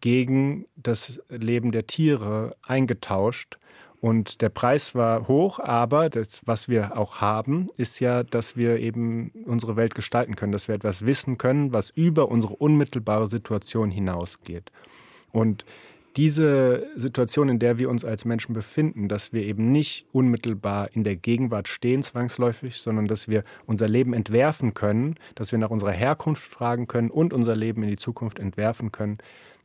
[0.00, 3.58] gegen das Leben der Tiere eingetauscht.
[4.00, 8.78] Und der Preis war hoch, aber das, was wir auch haben, ist ja, dass wir
[8.78, 13.90] eben unsere Welt gestalten können, dass wir etwas wissen können, was über unsere unmittelbare Situation
[13.90, 14.72] hinausgeht.
[15.32, 15.66] Und
[16.16, 21.04] diese Situation, in der wir uns als Menschen befinden, dass wir eben nicht unmittelbar in
[21.04, 25.92] der Gegenwart stehen, zwangsläufig, sondern dass wir unser Leben entwerfen können, dass wir nach unserer
[25.92, 29.18] Herkunft fragen können und unser Leben in die Zukunft entwerfen können,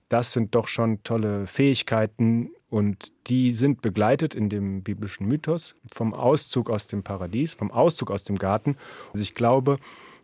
[0.10, 6.13] das sind doch schon tolle Fähigkeiten und die sind begleitet in dem biblischen Mythos vom
[6.13, 8.78] Auszug aus dem Paradies, vom Auszug aus dem Garten.
[9.13, 9.78] Also ich glaube,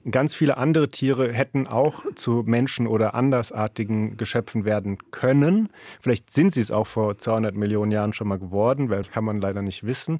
[0.09, 5.69] Ganz viele andere Tiere hätten auch zu Menschen oder andersartigen Geschöpfen werden können.
[5.99, 9.39] Vielleicht sind sie es auch vor 200 Millionen Jahren schon mal geworden, weil kann man
[9.39, 10.19] leider nicht wissen.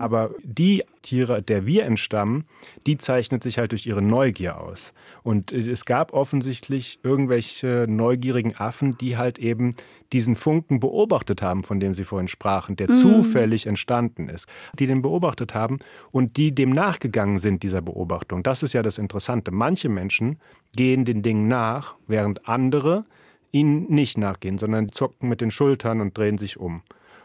[0.00, 2.44] Aber die Tiere, der wir entstammen,
[2.86, 4.94] die zeichnet sich halt durch ihre Neugier aus.
[5.22, 9.74] Und es gab offensichtlich irgendwelche neugierigen Affen, die halt eben
[10.14, 12.96] diesen Funken beobachtet haben, von dem Sie vorhin sprachen, der mhm.
[12.96, 18.42] zufällig entstanden ist, die den beobachtet haben und die dem nachgegangen sind, dieser Beobachtung.
[18.42, 19.50] Das ist ja das Interessante.
[19.50, 20.38] Manche Menschen
[20.74, 23.04] gehen den Dingen nach, während andere
[23.52, 26.82] ihnen nicht nachgehen, sondern zucken mit den Schultern und drehen sich um.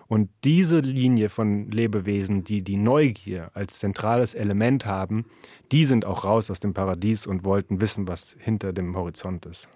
[0.08, 5.26] Und diese Linie von Lebewesen, die die Neugier als zentrales Element haben,
[5.72, 9.68] die sind auch raus aus dem Paradies und wollten wissen, was hinter dem Horizont ist.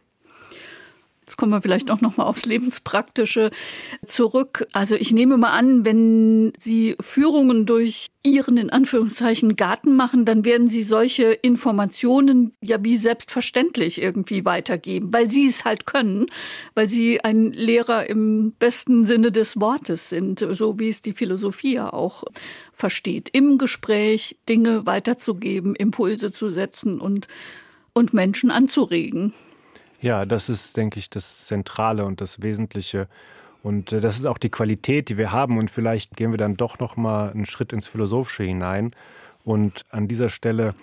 [1.30, 3.52] Jetzt kommen wir vielleicht auch noch mal aufs Lebenspraktische
[4.08, 4.66] zurück.
[4.74, 10.44] Also ich nehme mal an, wenn Sie Führungen durch Ihren in Anführungszeichen Garten machen, dann
[10.44, 16.26] werden Sie solche Informationen ja wie selbstverständlich irgendwie weitergeben, weil Sie es halt können,
[16.74, 21.76] weil Sie ein Lehrer im besten Sinne des Wortes sind, so wie es die Philosophie
[21.76, 22.24] ja auch
[22.72, 27.28] versteht, im Gespräch Dinge weiterzugeben, Impulse zu setzen und
[27.94, 29.36] und Menschen anzuregen.
[30.02, 33.08] Ja, das ist, denke ich, das Zentrale und das Wesentliche.
[33.64, 35.58] Und äh, das ist auch die Qualität, die wir haben.
[35.58, 38.92] Und vielleicht gehen wir dann doch noch mal einen Schritt ins Philosophische hinein.
[39.44, 40.74] Und an dieser Stelle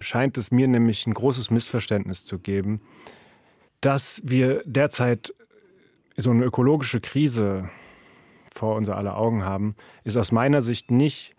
[0.00, 2.80] scheint es mir nämlich ein großes Missverständnis zu geben,
[3.80, 5.34] dass wir derzeit
[6.16, 7.68] so eine ökologische Krise
[8.54, 11.34] vor unser aller Augen haben, ist aus meiner Sicht nicht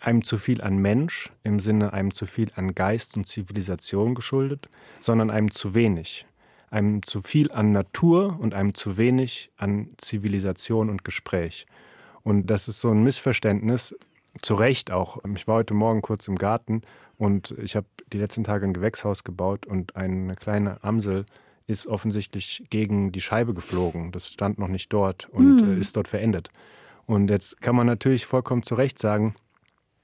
[0.00, 4.68] einem zu viel an Mensch im Sinne einem zu viel an Geist und Zivilisation geschuldet,
[5.00, 6.26] sondern einem zu wenig
[6.72, 11.66] einem zu viel an Natur und einem zu wenig an Zivilisation und Gespräch.
[12.22, 13.94] Und das ist so ein Missverständnis,
[14.40, 15.18] zu Recht auch.
[15.34, 16.80] Ich war heute Morgen kurz im Garten
[17.18, 21.26] und ich habe die letzten Tage ein Gewächshaus gebaut und eine kleine Amsel
[21.66, 24.10] ist offensichtlich gegen die Scheibe geflogen.
[24.10, 25.80] Das stand noch nicht dort und mm.
[25.80, 26.48] ist dort verendet.
[27.04, 29.34] Und jetzt kann man natürlich vollkommen zu Recht sagen,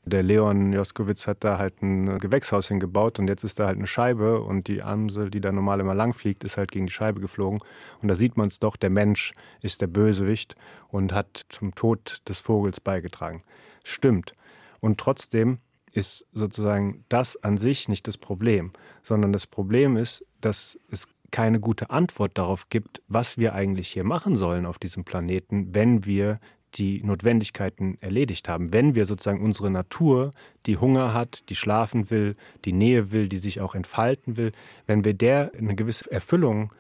[0.09, 3.87] der Leon Joskowitz hat da halt ein Gewächshaus hingebaut und jetzt ist da halt eine
[3.87, 7.21] Scheibe und die Amsel, die da normal immer lang fliegt, ist halt gegen die Scheibe
[7.21, 7.61] geflogen.
[8.03, 10.57] Und da sieht man es doch, der Mensch ist der Bösewicht
[10.89, 13.43] und hat zum Tod des Vogels beigetragen.
[13.85, 14.35] Stimmt.
[14.81, 15.59] Und trotzdem
[15.93, 21.61] ist sozusagen das an sich nicht das Problem, sondern das Problem ist, dass es keine
[21.61, 26.39] gute Antwort darauf gibt, was wir eigentlich hier machen sollen auf diesem Planeten, wenn wir
[26.75, 28.73] die Notwendigkeiten erledigt haben.
[28.73, 30.31] Wenn wir sozusagen unsere Natur,
[30.67, 34.53] die Hunger hat, die schlafen will, die Nähe will, die sich auch entfalten will,
[34.87, 36.71] wenn wir der eine gewisse Erfüllung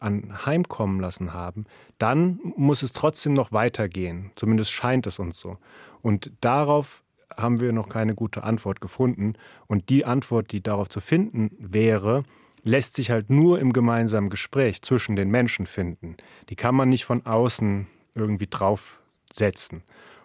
[0.00, 1.64] anheimkommen lassen haben,
[1.98, 4.30] dann muss es trotzdem noch weitergehen.
[4.36, 5.58] Zumindest scheint es uns so.
[6.02, 7.02] Und darauf
[7.36, 9.34] haben wir noch keine gute Antwort gefunden.
[9.66, 12.22] Und die Antwort, die darauf zu finden wäre,
[12.62, 16.16] lässt sich halt nur im gemeinsamen Gespräch zwischen den Menschen finden.
[16.48, 19.00] Die kann man nicht von außen irgendwie drauf
[19.32, 19.82] setzen.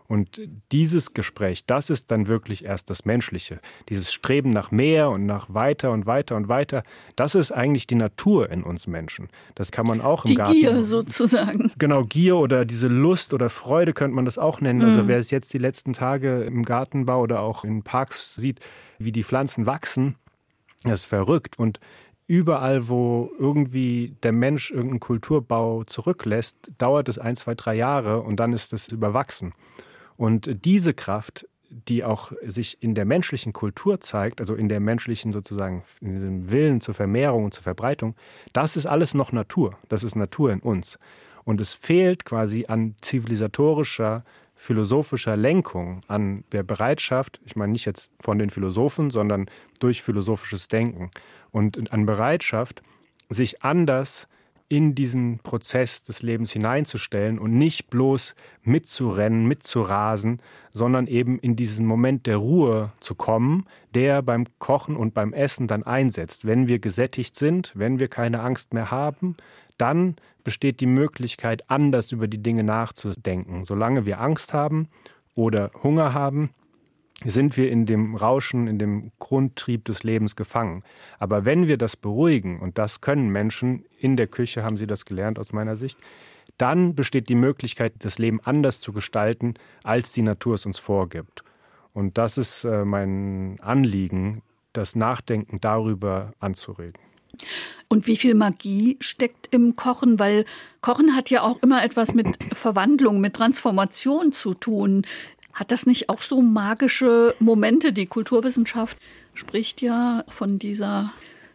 [0.07, 3.59] Und dieses Gespräch, das ist dann wirklich erst das Menschliche.
[3.89, 6.83] Dieses Streben nach mehr und nach weiter und weiter und weiter,
[7.15, 9.29] das ist eigentlich die Natur in uns Menschen.
[9.55, 10.53] Das kann man auch im die Garten.
[10.53, 11.71] Gier sozusagen.
[11.79, 14.81] Genau, Gier oder diese Lust oder Freude könnte man das auch nennen.
[14.81, 14.99] Also mhm.
[15.03, 18.59] Also wer es jetzt die letzten Tage im Garten war oder auch in Parks sieht,
[18.99, 20.15] wie die Pflanzen wachsen,
[20.83, 21.57] das ist verrückt.
[21.57, 21.79] Und
[22.27, 28.39] überall, wo irgendwie der Mensch irgendeinen Kulturbau zurücklässt, dauert es ein, zwei, drei Jahre und
[28.39, 29.53] dann ist es überwachsen.
[30.15, 35.31] Und diese Kraft, die auch sich in der menschlichen Kultur zeigt, also in der menschlichen
[35.31, 38.15] sozusagen, in diesem Willen zur Vermehrung und zur Verbreitung,
[38.53, 39.77] das ist alles noch Natur.
[39.89, 40.99] Das ist Natur in uns.
[41.45, 44.23] Und es fehlt quasi an zivilisatorischer,
[44.63, 49.47] philosophischer Lenkung, an der Bereitschaft, ich meine nicht jetzt von den Philosophen, sondern
[49.81, 51.11] durch philosophisches Denken
[51.51, 52.81] und an Bereitschaft,
[53.29, 54.29] sich anders
[54.69, 61.85] in diesen Prozess des Lebens hineinzustellen und nicht bloß mitzurennen, mitzurasen, sondern eben in diesen
[61.85, 66.45] Moment der Ruhe zu kommen, der beim Kochen und beim Essen dann einsetzt.
[66.45, 69.35] Wenn wir gesättigt sind, wenn wir keine Angst mehr haben,
[69.77, 73.63] dann besteht die Möglichkeit, anders über die Dinge nachzudenken.
[73.63, 74.87] Solange wir Angst haben
[75.35, 76.51] oder Hunger haben,
[77.23, 80.83] sind wir in dem Rauschen, in dem Grundtrieb des Lebens gefangen.
[81.19, 85.05] Aber wenn wir das beruhigen, und das können Menschen, in der Küche haben sie das
[85.05, 85.97] gelernt aus meiner Sicht,
[86.57, 91.43] dann besteht die Möglichkeit, das Leben anders zu gestalten, als die Natur es uns vorgibt.
[91.93, 94.41] Und das ist äh, mein Anliegen,
[94.73, 96.99] das Nachdenken darüber anzuregen.
[97.87, 100.19] Und wie viel Magie steckt im Kochen?
[100.19, 100.45] Weil
[100.81, 105.05] Kochen hat ja auch immer etwas mit Verwandlung, mit Transformation zu tun.
[105.53, 107.93] Hat das nicht auch so magische Momente?
[107.93, 108.97] Die Kulturwissenschaft
[109.35, 111.11] spricht ja von dieser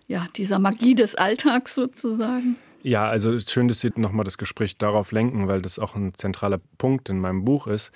[0.09, 2.57] ja, dieser Magie des Alltags sozusagen.
[2.83, 5.95] Ja, also es ist schön, dass Sie nochmal das Gespräch darauf lenken, weil das auch
[5.95, 7.93] ein zentraler Punkt in meinem Buch ist.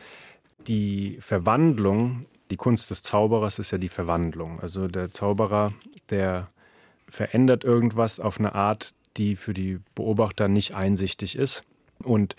[0.69, 4.61] Die Verwandlung, die Kunst des Zauberers ist ja die Verwandlung.
[4.61, 5.73] Also der Zauberer,
[6.11, 6.49] der
[7.13, 11.63] verändert irgendwas auf eine Art, die für die Beobachter nicht einsichtig ist.
[12.03, 12.37] Und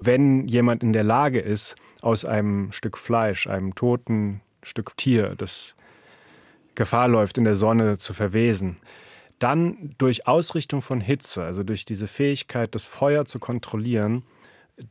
[0.00, 5.74] wenn jemand in der Lage ist, aus einem Stück Fleisch, einem toten Stück Tier, das
[6.76, 8.76] Gefahr läuft, in der Sonne zu verwesen,
[9.40, 14.22] dann durch Ausrichtung von Hitze, also durch diese Fähigkeit, das Feuer zu kontrollieren,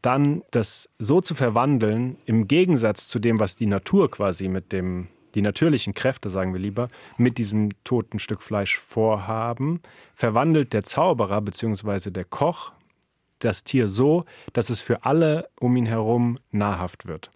[0.02, 5.08] dann das so zu verwandeln, im Gegensatz zu dem, was die Natur quasi mit dem,
[5.36, 9.82] die natürlichen Kräfte, sagen wir lieber, mit diesem toten Stück Fleisch vorhaben,
[10.14, 12.12] verwandelt der Zauberer bzw.
[12.12, 12.72] der Koch
[13.40, 17.32] das Tier so, dass es für alle um ihn herum nahrhaft wird.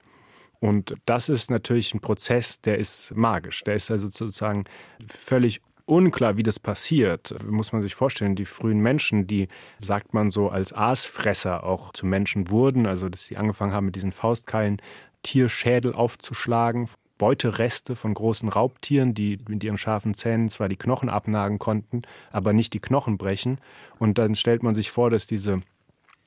[0.59, 3.63] Und das ist natürlich ein Prozess, der ist magisch.
[3.63, 4.65] Der ist also sozusagen
[5.05, 7.35] völlig unklar, wie das passiert.
[7.47, 9.47] Muss man sich vorstellen, die frühen Menschen, die,
[9.79, 13.95] sagt man so, als Aasfresser auch zu Menschen wurden, also dass sie angefangen haben, mit
[13.95, 14.81] diesen Faustkeilen
[15.23, 21.59] Tierschädel aufzuschlagen, Beutereste von großen Raubtieren, die mit ihren scharfen Zähnen zwar die Knochen abnagen
[21.59, 22.01] konnten,
[22.31, 23.59] aber nicht die Knochen brechen.
[23.99, 25.61] Und dann stellt man sich vor, dass diese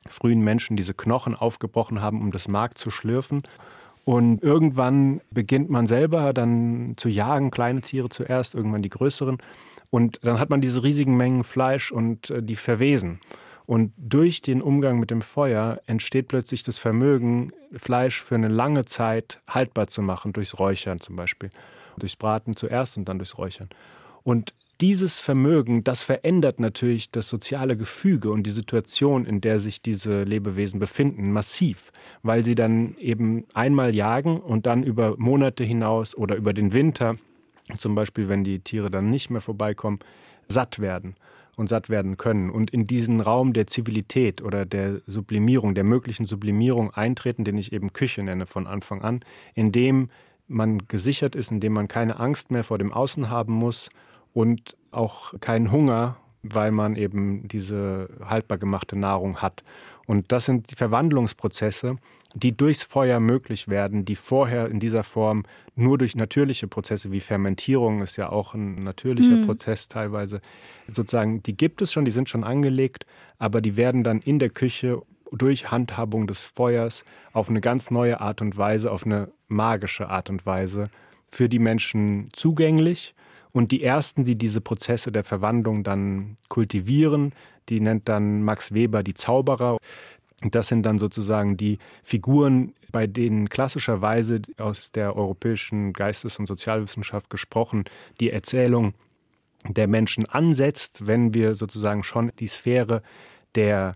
[0.07, 3.43] frühen Menschen diese Knochen aufgebrochen haben, um das Mark zu schlürfen.
[4.05, 9.39] Und irgendwann beginnt man selber dann zu jagen, kleine Tiere zuerst, irgendwann die größeren.
[9.91, 13.21] Und dann hat man diese riesigen Mengen Fleisch und äh, die verwesen.
[13.69, 18.87] Und durch den Umgang mit dem Feuer entsteht plötzlich das Vermögen, Fleisch für eine lange
[18.87, 21.51] Zeit haltbar zu machen, durchs Räuchern zum Beispiel.
[21.99, 23.69] Durchs Braten zuerst und dann durchs Räuchern.
[24.23, 29.83] Und dieses Vermögen, das verändert natürlich das soziale Gefüge und die Situation, in der sich
[29.83, 31.93] diese Lebewesen befinden, massiv,
[32.23, 37.17] weil sie dann eben einmal jagen und dann über Monate hinaus oder über den Winter,
[37.77, 39.99] zum Beispiel wenn die Tiere dann nicht mehr vorbeikommen,
[40.49, 41.17] satt werden
[41.59, 46.25] und satt werden können und in diesen Raum der Zivilität oder der Sublimierung, der möglichen
[46.25, 49.21] Sublimierung eintreten, den ich eben Küche nenne von Anfang an,
[49.55, 50.09] in dem
[50.47, 53.91] man gesichert ist, in dem man keine Angst mehr vor dem Außen haben muss
[54.33, 59.65] und auch keinen Hunger, weil man eben diese haltbar gemachte Nahrung hat.
[60.07, 61.97] Und das sind die Verwandlungsprozesse,
[62.35, 67.21] die durchs Feuer möglich werden, die vorher in dieser Form nur durch natürliche Prozesse wie
[67.21, 69.47] Fermentierung ist ja auch ein natürlicher mhm.
[69.47, 70.41] Prozess teilweise
[70.87, 73.07] sozusagen, die gibt es schon, die sind schon angelegt,
[73.39, 75.01] aber die werden dann in der Küche
[75.33, 80.31] durch Handhabung des Feuers auf eine ganz neue Art und Weise, auf eine magische Art
[80.31, 80.91] und Weise
[81.31, 83.15] für die Menschen zugänglich
[83.53, 87.33] und die ersten, die diese Prozesse der Verwandlung dann kultivieren,
[87.69, 89.79] die nennt dann Max Weber die Zauberer.
[90.43, 97.29] Das sind dann sozusagen die Figuren, bei denen klassischerweise aus der europäischen Geistes- und Sozialwissenschaft
[97.29, 97.85] gesprochen
[98.21, 98.95] die Erzählung
[99.67, 103.03] der Menschen ansetzt, wenn wir sozusagen schon die Sphäre
[103.55, 103.95] der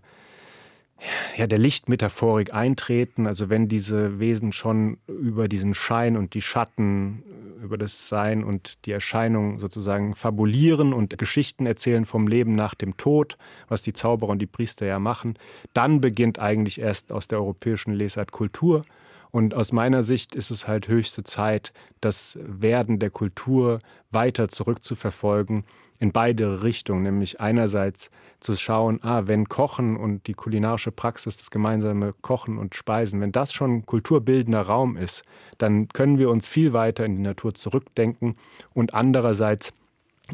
[1.35, 7.23] ja, der Lichtmetaphorik eintreten, also wenn diese Wesen schon über diesen Schein und die Schatten,
[7.63, 12.97] über das Sein und die Erscheinung sozusagen fabulieren und Geschichten erzählen vom Leben nach dem
[12.97, 13.37] Tod,
[13.67, 15.37] was die Zauberer und die Priester ja machen,
[15.73, 18.83] dann beginnt eigentlich erst aus der europäischen Lesart Kultur.
[19.31, 23.79] Und aus meiner Sicht ist es halt höchste Zeit, das Werden der Kultur
[24.11, 25.63] weiter zurückzuverfolgen
[26.03, 31.49] in beide Richtungen, nämlich einerseits zu schauen, ah, wenn Kochen und die kulinarische Praxis, das
[31.49, 35.23] gemeinsame Kochen und Speisen, wenn das schon kulturbildender Raum ist,
[35.59, 38.35] dann können wir uns viel weiter in die Natur zurückdenken
[38.73, 39.71] und andererseits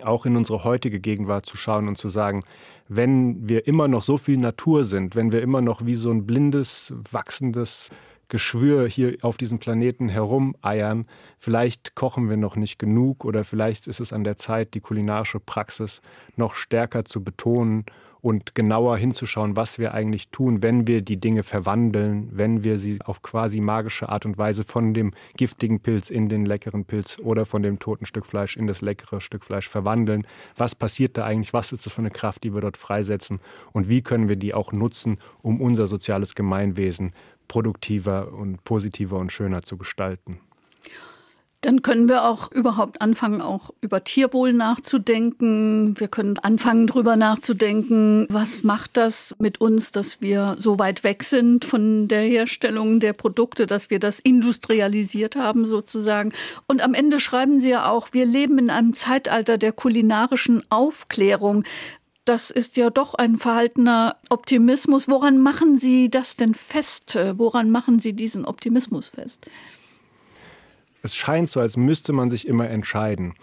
[0.03, 2.41] auch in unsere heutige Gegenwart zu schauen und zu sagen,
[2.87, 6.25] wenn wir immer noch so viel Natur sind, wenn wir immer noch wie so ein
[6.25, 7.91] blindes, wachsendes
[8.29, 11.07] Geschwür hier auf diesem Planeten herumeiern.
[11.37, 15.39] Vielleicht kochen wir noch nicht genug oder vielleicht ist es an der Zeit, die kulinarische
[15.39, 16.01] Praxis
[16.35, 17.85] noch stärker zu betonen
[18.21, 22.99] und genauer hinzuschauen, was wir eigentlich tun, wenn wir die Dinge verwandeln, wenn wir sie
[23.03, 27.45] auf quasi magische Art und Weise von dem giftigen Pilz in den leckeren Pilz oder
[27.45, 30.27] von dem toten Stück Fleisch in das leckere Stück Fleisch verwandeln.
[30.57, 31.53] Was passiert da eigentlich?
[31.53, 33.39] Was ist das für eine Kraft, die wir dort freisetzen?
[33.71, 37.13] Und wie können wir die auch nutzen, um unser soziales Gemeinwesen
[37.49, 40.39] produktiver und positiver und schöner zu gestalten.
[41.61, 45.93] Dann können wir auch überhaupt anfangen, auch über Tierwohl nachzudenken.
[45.99, 51.23] Wir können anfangen, darüber nachzudenken, was macht das mit uns, dass wir so weit weg
[51.23, 56.31] sind von der Herstellung der Produkte, dass wir das industrialisiert haben sozusagen.
[56.67, 61.65] Und am Ende schreiben Sie ja auch, wir leben in einem Zeitalter der kulinarischen Aufklärung
[62.29, 65.07] das ist ja doch ein verhaltener Optimismus.
[65.07, 67.17] Woran machen Sie das denn fest?
[67.33, 69.47] Woran machen Sie diesen Optimismus fest?
[71.01, 73.33] Es scheint so, als müsste man sich immer entscheiden.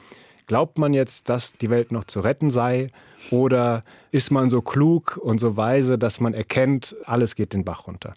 [0.46, 2.92] Glaubt man jetzt, dass die Welt noch zu retten sei?
[3.32, 3.82] Oder
[4.12, 8.14] ist man so klug und so weise, dass man erkennt, alles geht den Bach runter?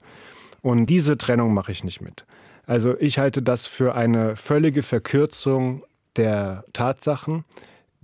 [0.61, 2.25] Und diese Trennung mache ich nicht mit.
[2.67, 5.83] Also ich halte das für eine völlige Verkürzung
[6.15, 7.43] der Tatsachen.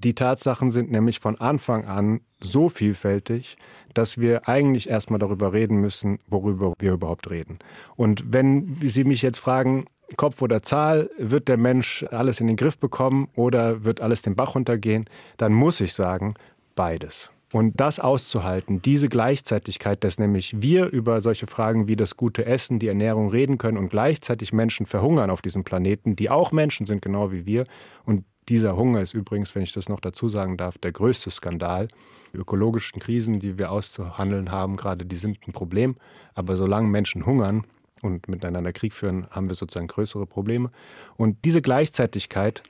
[0.05, 3.57] Die Tatsachen sind nämlich von Anfang an so vielfältig,
[3.95, 7.57] dass wir eigentlich erstmal darüber reden müssen, worüber wir überhaupt reden.
[7.95, 9.85] Und wenn Sie mich jetzt fragen,
[10.15, 14.35] Kopf oder Zahl, wird der Mensch alles in den Griff bekommen oder wird alles den
[14.35, 15.05] Bach runtergehen,
[15.37, 16.35] dann muss ich sagen,
[16.75, 17.31] beides.
[17.51, 22.77] Und das auszuhalten, diese Gleichzeitigkeit, dass nämlich wir über solche Fragen wie das gute Essen,
[22.77, 27.01] die Ernährung reden können und gleichzeitig Menschen verhungern auf diesem Planeten, die auch Menschen sind,
[27.01, 27.65] genau wie wir.
[28.03, 31.87] Und dieser Hunger ist übrigens, wenn ich das noch dazu sagen darf, der größte Skandal.
[32.33, 35.95] Die ökologischen Krisen, die wir auszuhandeln haben, gerade die sind ein Problem.
[36.33, 37.65] Aber solange Menschen hungern
[38.01, 40.71] und miteinander Krieg führen, haben wir sozusagen größere Probleme.
[41.17, 42.61] Und diese Gleichzeitigkeit,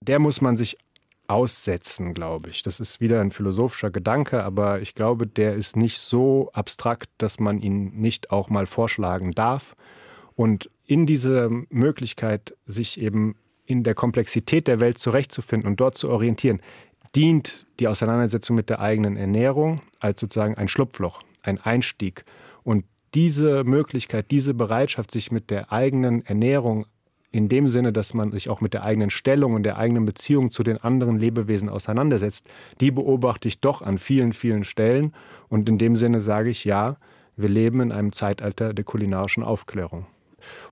[0.00, 0.78] der muss man sich
[1.26, 2.62] aussetzen, glaube ich.
[2.62, 7.38] Das ist wieder ein philosophischer Gedanke, aber ich glaube, der ist nicht so abstrakt, dass
[7.38, 9.74] man ihn nicht auch mal vorschlagen darf.
[10.34, 13.36] Und in diese Möglichkeit, sich eben
[13.68, 16.60] in der Komplexität der Welt zurechtzufinden und dort zu orientieren,
[17.14, 22.24] dient die Auseinandersetzung mit der eigenen Ernährung als sozusagen ein Schlupfloch, ein Einstieg.
[22.64, 26.86] Und diese Möglichkeit, diese Bereitschaft, sich mit der eigenen Ernährung
[27.30, 30.50] in dem Sinne, dass man sich auch mit der eigenen Stellung und der eigenen Beziehung
[30.50, 32.48] zu den anderen Lebewesen auseinandersetzt,
[32.80, 35.12] die beobachte ich doch an vielen, vielen Stellen.
[35.50, 36.96] Und in dem Sinne sage ich ja,
[37.36, 40.06] wir leben in einem Zeitalter der kulinarischen Aufklärung.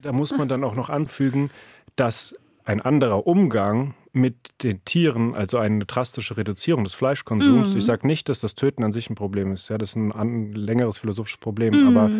[0.00, 1.50] Da muss man dann auch noch anfügen,
[1.94, 2.34] dass
[2.66, 7.72] ein anderer Umgang mit den Tieren, also eine drastische Reduzierung des Fleischkonsums.
[7.72, 7.78] Mhm.
[7.78, 9.68] Ich sage nicht, dass das Töten an sich ein Problem ist.
[9.68, 11.74] Ja, das ist ein, ein längeres philosophisches Problem.
[11.74, 11.88] Mhm.
[11.88, 12.10] Aber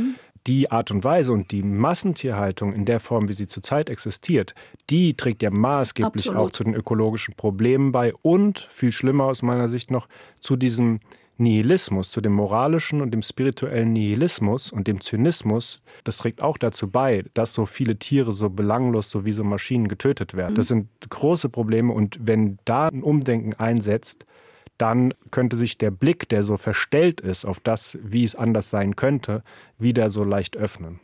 [0.47, 4.55] die Art und Weise und die Massentierhaltung in der Form, wie sie zurzeit existiert,
[4.91, 6.41] die trägt ja maßgeblich Absolut.
[6.41, 10.07] auch zu den ökologischen Problemen bei und viel schlimmer aus meiner Sicht noch
[10.41, 11.01] zu diesem
[11.39, 16.89] Nihilismus, zu dem moralischen und dem spirituellen Nihilismus und dem Zynismus, das trägt auch dazu
[16.89, 20.53] bei, dass so viele Tiere so belanglos, so wie so Maschinen getötet werden.
[20.53, 20.57] Mhm.
[20.57, 24.25] Das sind große Probleme und wenn da ein Umdenken einsetzt,
[24.79, 28.97] dann könnte sich der Blick, der so verstellt ist auf das, wie es anders sein
[28.97, 29.43] könnte,
[29.79, 31.01] wieder so leicht öffnen.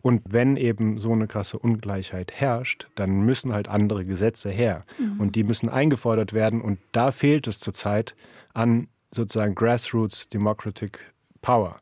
[0.00, 4.84] Und wenn eben so eine krasse Ungleichheit herrscht, dann müssen halt andere Gesetze her.
[4.98, 5.20] Mhm.
[5.20, 6.60] Und die müssen eingefordert werden.
[6.60, 8.14] Und da fehlt es zurzeit
[8.52, 11.80] an sozusagen Grassroots Democratic Power.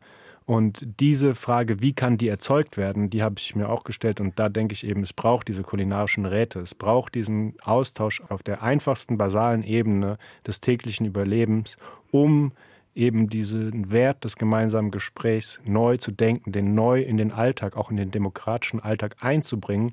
[0.48, 4.18] Und diese Frage, wie kann die erzeugt werden, die habe ich mir auch gestellt.
[4.18, 6.60] Und da denke ich eben, es braucht diese kulinarischen Räte.
[6.60, 10.16] Es braucht diesen Austausch auf der einfachsten, basalen Ebene
[10.46, 11.76] des täglichen Überlebens,
[12.10, 12.52] um
[12.94, 17.90] eben diesen Wert des gemeinsamen Gesprächs neu zu denken, den neu in den Alltag, auch
[17.90, 19.92] in den demokratischen Alltag einzubringen,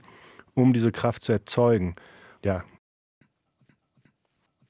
[0.53, 1.95] um diese Kraft zu erzeugen.
[2.45, 2.63] Ja,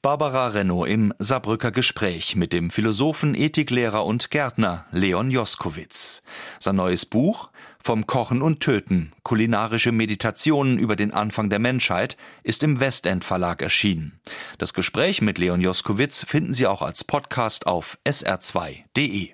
[0.05, 6.21] Barbara Renno im Saarbrücker Gespräch mit dem Philosophen, Ethiklehrer und Gärtner Leon Joskowitz.
[6.59, 7.49] Sein neues Buch
[7.79, 13.63] Vom Kochen und Töten, kulinarische Meditationen über den Anfang der Menschheit, ist im Westend Verlag
[13.63, 14.19] erschienen.
[14.59, 19.31] Das Gespräch mit Leon Joskowitz finden Sie auch als Podcast auf sr2.de.